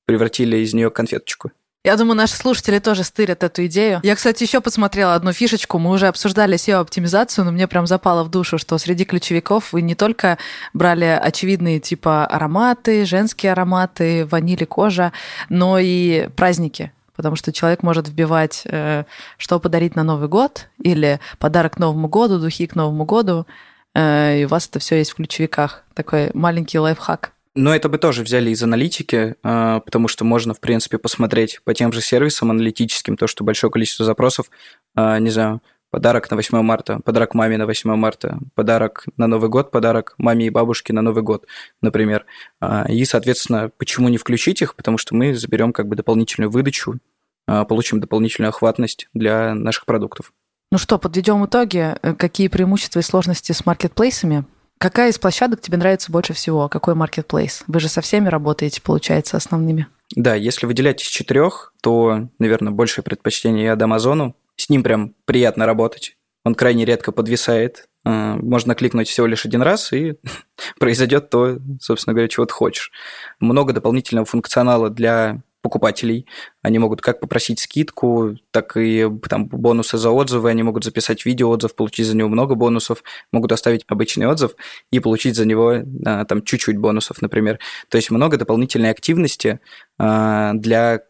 [0.06, 1.52] превратили из нее конфеточку.
[1.88, 4.02] Я думаю, наши слушатели тоже стырят эту идею.
[4.04, 5.80] Я, кстати, еще посмотрела одну фишечку.
[5.80, 9.96] Мы уже обсуждали SEO-оптимизацию, но мне прям запало в душу, что среди ключевиков вы не
[9.96, 10.38] только
[10.74, 15.14] брали очевидные типа ароматы, женские ароматы, ванили кожа,
[15.48, 19.06] но и праздники потому что человек может вбивать, э,
[19.40, 23.48] что подарить на Новый год, или подарок к Новому году, духи к Новому году,
[23.96, 25.84] э, и у вас это все есть в ключевиках.
[25.96, 27.32] Такой маленький лайфхак.
[27.58, 31.74] Но это бы тоже взяли из аналитики, а, потому что можно, в принципе, посмотреть по
[31.74, 34.52] тем же сервисам аналитическим, то, что большое количество запросов,
[34.94, 39.50] а, не знаю, подарок на 8 марта, подарок маме на 8 марта, подарок на Новый
[39.50, 41.48] год, подарок маме и бабушке на Новый год,
[41.82, 42.28] например.
[42.60, 44.76] А, и, соответственно, почему не включить их?
[44.76, 47.00] Потому что мы заберем как бы дополнительную выдачу,
[47.48, 50.32] получим дополнительную охватность для наших продуктов.
[50.72, 51.96] Ну что, подведем итоги.
[52.18, 54.46] Какие преимущества и сложности с маркетплейсами?
[54.78, 56.70] Какая из площадок тебе нравится больше всего?
[56.70, 57.64] Какой маркетплейс?
[57.68, 59.88] Вы же со всеми работаете, получается, основными.
[60.16, 64.36] Да, если выделять из четырех, то, наверное, большее предпочтение я дам Озону.
[64.56, 66.16] С ним прям приятно работать.
[66.44, 67.88] Он крайне редко подвисает.
[68.06, 70.16] А, можно кликнуть всего лишь один раз, и
[70.80, 72.92] произойдет то, собственно говоря, чего ты хочешь.
[73.40, 76.26] Много дополнительного функционала для покупателей.
[76.62, 80.50] Они могут как попросить скидку, так и там бонусы за отзывы.
[80.50, 83.04] Они могут записать видеоотзыв, получить за него много бонусов,
[83.34, 84.52] могут оставить обычный отзыв
[84.90, 87.60] и получить за него а, там чуть-чуть бонусов, например.
[87.90, 89.60] То есть много дополнительной активности
[90.00, 91.02] а, для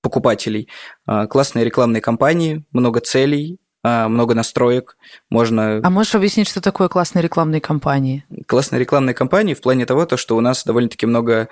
[0.00, 0.68] покупателей.
[1.06, 4.96] А, классные рекламные кампании, много целей, много настроек,
[5.28, 5.82] можно...
[5.84, 8.24] А можешь объяснить, что такое классные рекламные кампании?
[8.46, 11.50] Классные рекламные кампании в плане того, то, что у нас довольно-таки много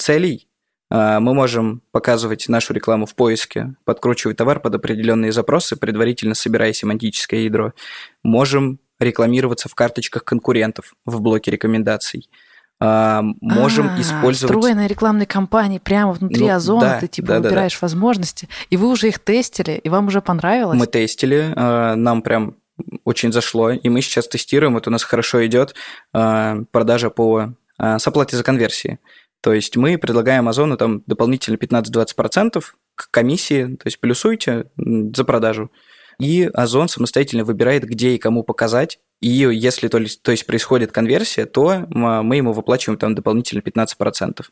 [0.00, 0.48] целей,
[0.90, 7.40] мы можем показывать нашу рекламу в поиске, подкручивать товар под определенные запросы, предварительно собирая семантическое
[7.40, 7.72] ядро.
[8.24, 12.28] Можем рекламироваться в карточках конкурентов в блоке рекомендаций.
[12.82, 14.56] А, можем а, использовать...
[14.56, 17.84] Встроенные рекламные кампании прямо внутри ну, Озона, да, ты типа да, выбираешь да, да.
[17.84, 20.78] возможности, и вы уже их тестили, и вам уже понравилось?
[20.78, 22.56] Мы тестили, а, нам прям
[23.04, 25.74] очень зашло, и мы сейчас тестируем, вот у нас хорошо идет
[26.12, 28.98] продажа по с оплатой за конверсии.
[29.40, 32.62] То есть мы предлагаем Озону там дополнительно 15-20%
[32.94, 35.70] к комиссии, то есть плюсуйте за продажу.
[36.18, 38.98] И Озон самостоятельно выбирает, где и кому показать.
[39.22, 44.44] И если то, то есть происходит конверсия, то мы ему выплачиваем там дополнительно 15%.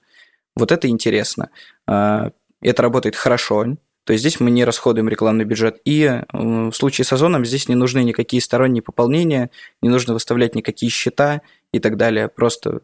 [0.57, 1.51] Вот это интересно.
[1.87, 2.31] А,
[2.63, 3.77] это работает хорошо.
[4.05, 5.79] То есть здесь мы не расходуем рекламный бюджет.
[5.85, 9.51] И в случае с Озоном здесь не нужны никакие сторонние пополнения,
[9.83, 11.43] не нужно выставлять никакие счета,
[11.73, 12.29] и так далее.
[12.29, 12.81] Просто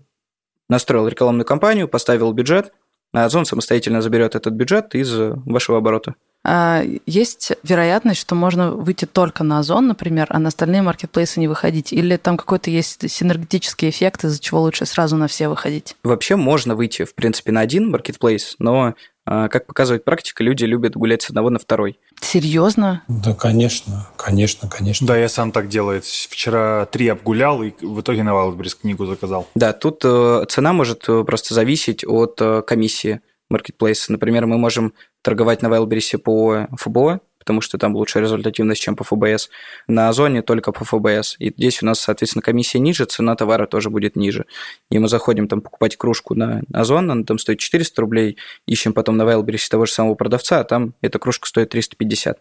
[0.69, 2.73] настроил рекламную кампанию, поставил бюджет,
[3.13, 6.15] а Озон самостоятельно заберет этот бюджет из вашего оборота.
[6.47, 11.49] А, есть вероятность, что можно выйти только на Озон, например, а на остальные маркетплейсы не
[11.49, 11.93] выходить?
[11.93, 15.97] Или там какой-то есть синергетический эффект, из-за чего лучше сразу на все выходить?
[16.05, 18.95] Вообще можно выйти, в принципе, на один маркетплейс, но
[19.27, 21.99] как показывает практика, люди любят гулять с одного на второй.
[22.21, 23.03] Серьезно?
[23.09, 25.07] Да, конечно, конечно, конечно.
[25.07, 26.03] Да, я сам так делаю.
[26.03, 29.49] Вчера три обгулял и в итоге на Wildberries книгу заказал.
[29.55, 33.21] Да, тут э, цена может э, просто зависеть от э, комиссии
[33.51, 34.13] маркетплейса.
[34.13, 39.05] Например, мы можем торговать на Wildberries по ФБО, потому что там лучшая результативность, чем по
[39.05, 39.51] ФБС.
[39.87, 41.37] На Озоне только по ФБС.
[41.39, 44.47] И здесь у нас, соответственно, комиссия ниже, цена товара тоже будет ниже.
[44.91, 49.19] И мы заходим там покупать кружку на Озон, она там стоит 400 рублей, ищем потом
[49.19, 52.39] на Wildberries того же самого продавца, а там эта кружка стоит 350.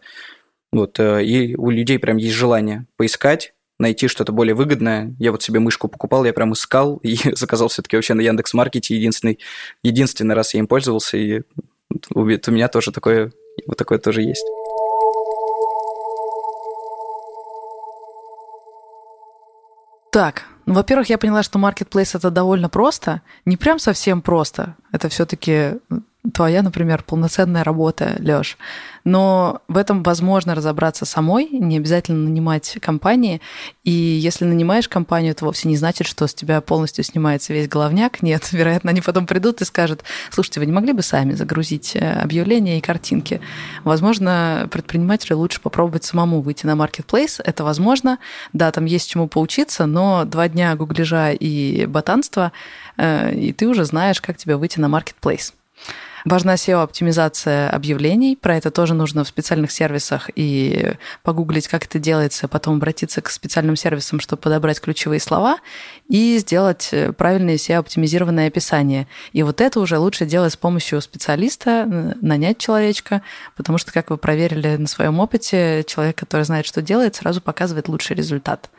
[0.72, 5.14] Вот, э, и у людей прям есть желание поискать, найти что-то более выгодное.
[5.18, 8.96] Я вот себе мышку покупал, я прям искал и заказал все-таки вообще на Яндекс Маркете
[8.96, 9.38] единственный,
[9.82, 11.42] единственный раз я им пользовался, и
[12.14, 13.32] у меня тоже такое,
[13.66, 14.46] вот такое тоже есть.
[20.14, 24.76] Так, ну, во-первых, я поняла, что marketplace это довольно просто, не прям совсем просто.
[24.92, 25.80] Это все-таки
[26.34, 28.58] твоя, например, полноценная работа, Лёш.
[29.04, 33.40] Но в этом возможно разобраться самой, не обязательно нанимать компании.
[33.84, 38.22] И если нанимаешь компанию, это вовсе не значит, что с тебя полностью снимается весь головняк.
[38.22, 42.12] Нет, вероятно, они потом придут и скажут, слушайте, вы не могли бы сами загрузить э,
[42.20, 43.40] объявления и картинки?
[43.84, 47.40] Возможно, предпринимателю лучше попробовать самому выйти на marketplace.
[47.44, 48.18] Это возможно.
[48.52, 52.52] Да, там есть чему поучиться, но два дня гугляжа и ботанства,
[52.96, 55.52] э, и ты уже знаешь, как тебе выйти на marketplace.
[56.24, 58.34] Важна SEO-оптимизация объявлений.
[58.34, 63.28] Про это тоже нужно в специальных сервисах и погуглить, как это делается, потом обратиться к
[63.28, 65.58] специальным сервисам, чтобы подобрать ключевые слова
[66.08, 69.06] и сделать правильное SEO-оптимизированное описание.
[69.34, 73.20] И вот это уже лучше делать с помощью специалиста, нанять человечка,
[73.54, 77.86] потому что, как вы проверили на своем опыте, человек, который знает, что делает, сразу показывает
[77.88, 78.70] лучший результат.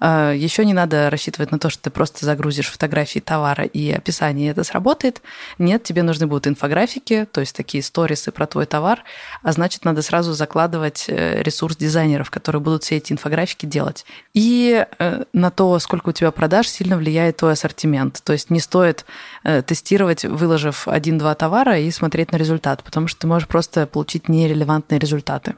[0.00, 4.48] А, Еще не надо рассчитывать на то, что ты просто загрузишь фотографии товара и описание,
[4.48, 5.20] и это сработает.
[5.58, 9.04] Нет, тебе нужны будут инфографики, то есть такие сторисы про твой товар,
[9.42, 14.06] а значит, надо сразу закладывать э, ресурс дизайнеров, которые будут все эти инфографики делать.
[14.32, 18.22] И э, на то, сколько у тебя продаж, сильно влияет твой ассортимент.
[18.24, 19.04] То есть не стоит
[19.44, 24.28] э, тестировать, выложив один-два товара и смотреть на результат, потому что ты можешь просто получить
[24.28, 25.56] нерелевантные результаты.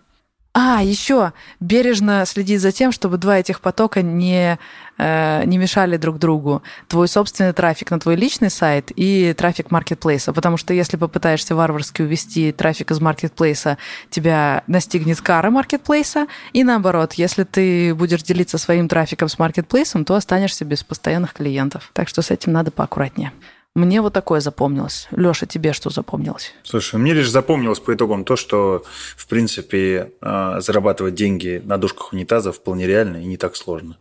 [0.54, 4.58] А, еще бережно следить за тем, чтобы два этих потока не,
[4.98, 6.62] э, не мешали друг другу.
[6.88, 10.34] Твой собственный трафик на твой личный сайт и трафик маркетплейса.
[10.34, 13.78] Потому что если попытаешься варварски увести трафик из маркетплейса,
[14.10, 16.26] тебя настигнет кара маркетплейса.
[16.52, 21.88] И наоборот, если ты будешь делиться своим трафиком с маркетплейсом, то останешься без постоянных клиентов.
[21.94, 23.32] Так что с этим надо поаккуратнее.
[23.74, 25.08] Мне вот такое запомнилось.
[25.12, 26.52] Леша, тебе что запомнилось?
[26.62, 28.84] Слушай, мне лишь запомнилось по итогам то, что,
[29.16, 33.96] в принципе, а, зарабатывать деньги на душках унитаза вполне реально и не так сложно.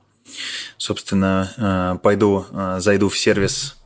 [0.77, 3.77] Собственно, а, пойду, а, зайду в сервис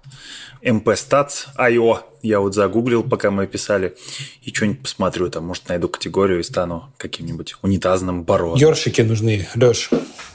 [0.63, 1.99] mpstats.io.
[2.25, 3.95] Я вот загуглил, пока мы писали,
[4.41, 5.29] и что-нибудь посмотрю.
[5.29, 8.57] Там, может, найду категорию и стану каким-нибудь унитазным бароном.
[8.57, 9.89] Ёршики нужны, Леш.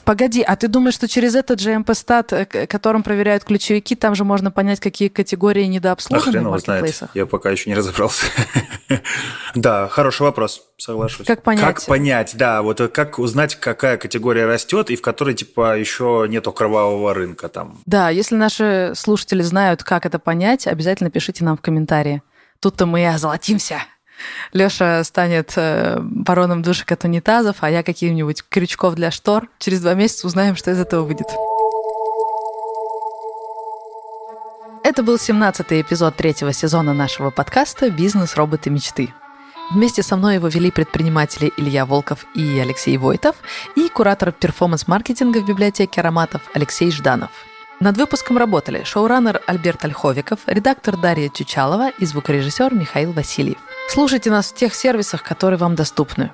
[0.05, 4.25] Погоди, а ты думаешь, что через этот же МП-стат, э, которым проверяют ключевики, там же
[4.25, 6.97] можно понять, какие категории недообслужены а в маркетплейсах?
[6.97, 7.11] Знает.
[7.15, 8.27] Я пока еще не разобрался.
[9.55, 11.27] да, хороший вопрос, соглашусь.
[11.27, 11.65] Как понять?
[11.65, 16.53] Как понять, да, вот как узнать, какая категория растет и в которой, типа, еще нету
[16.53, 17.81] кровавого рынка там.
[17.87, 22.23] Да, если наши слушатели знают, как это понять, обязательно пишите нам в комментарии.
[22.61, 23.83] Тут-то мы и озолотимся.
[24.53, 29.49] Леша станет э, бароном душек от унитазов, а я каким-нибудь крючков для штор.
[29.59, 31.27] Через два месяца узнаем, что из этого выйдет.
[34.85, 38.37] Это был 17-й эпизод третьего сезона нашего подкаста «Бизнес.
[38.37, 38.69] Роботы.
[38.69, 39.15] Мечты».
[39.71, 43.37] Вместе со мной его вели предприниматели Илья Волков и Алексей Войтов
[43.77, 47.31] и куратор перформанс-маркетинга в библиотеке ароматов Алексей Жданов.
[47.83, 53.57] Над выпуском работали шоураннер Альберт Ольховиков, редактор Дарья Тючалова и звукорежиссер Михаил Васильев.
[53.89, 56.31] Слушайте нас в тех сервисах, которые вам доступны.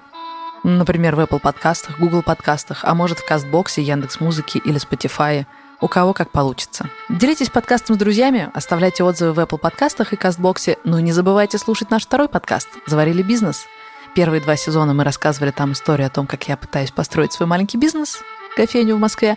[0.64, 5.46] Например, в Apple подкастах, Google подкастах, а может в Кастбоксе, Яндекс.Музыке или Spotify.
[5.80, 6.90] У кого как получится.
[7.08, 11.58] Делитесь подкастом с друзьями, оставляйте отзывы в Apple подкастах и Кастбоксе, ну и не забывайте
[11.58, 13.66] слушать наш второй подкаст «Заварили бизнес».
[14.16, 17.78] Первые два сезона мы рассказывали там историю о том, как я пытаюсь построить свой маленький
[17.78, 18.18] бизнес,
[18.56, 19.36] кофейню в Москве,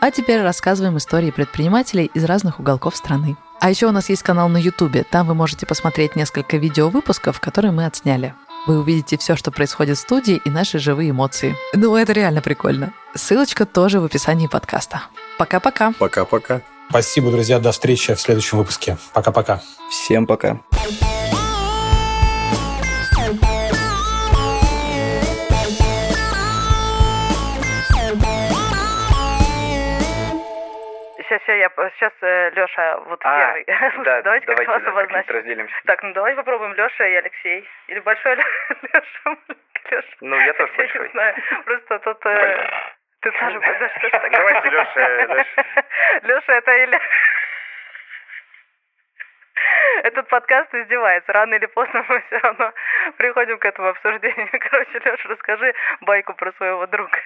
[0.00, 3.36] а теперь рассказываем истории предпринимателей из разных уголков страны.
[3.60, 5.04] А еще у нас есть канал на Ютубе.
[5.04, 8.34] Там вы можете посмотреть несколько видеовыпусков, которые мы отсняли.
[8.66, 11.56] Вы увидите все, что происходит в студии и наши живые эмоции.
[11.72, 12.92] Ну, это реально прикольно.
[13.14, 15.02] Ссылочка тоже в описании подкаста.
[15.38, 15.92] Пока-пока.
[15.92, 16.62] Пока-пока.
[16.90, 17.58] Спасибо, друзья.
[17.58, 18.98] До встречи в следующем выпуске.
[19.12, 19.62] Пока-пока.
[19.90, 20.60] Всем пока.
[20.72, 21.35] Сейчас,
[31.90, 33.64] сейчас, сейчас Леша, вот А, первый.
[34.04, 35.14] да, давайте как-то вас да, обозначим.
[35.18, 35.74] как-то разделимся.
[35.86, 37.68] Так, ну давай попробуем Леша и Алексей.
[37.88, 38.48] Или большой Леша,
[38.92, 39.36] Леша.
[40.20, 41.08] Ну, я тоже Я не большой.
[41.10, 41.34] знаю,
[41.64, 42.26] просто тут...
[42.26, 42.70] э,
[43.20, 44.30] Ты тоже, да что ж такое?
[44.30, 45.64] Давайте, Лёша, Лёша.
[46.22, 47.00] Леша, это или...
[50.02, 51.32] Этот подкаст издевается.
[51.32, 52.72] Рано или поздно мы все равно
[53.16, 54.48] приходим к этому обсуждению.
[54.70, 57.18] Короче, Леша, расскажи байку про своего друга.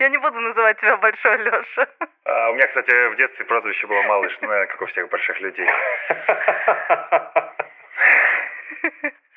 [0.00, 1.86] Я не буду называть тебя Большой Леша.
[2.24, 5.68] А, у меня, кстати, в детстве прозвище было Малыш, ну, как у всех больших людей.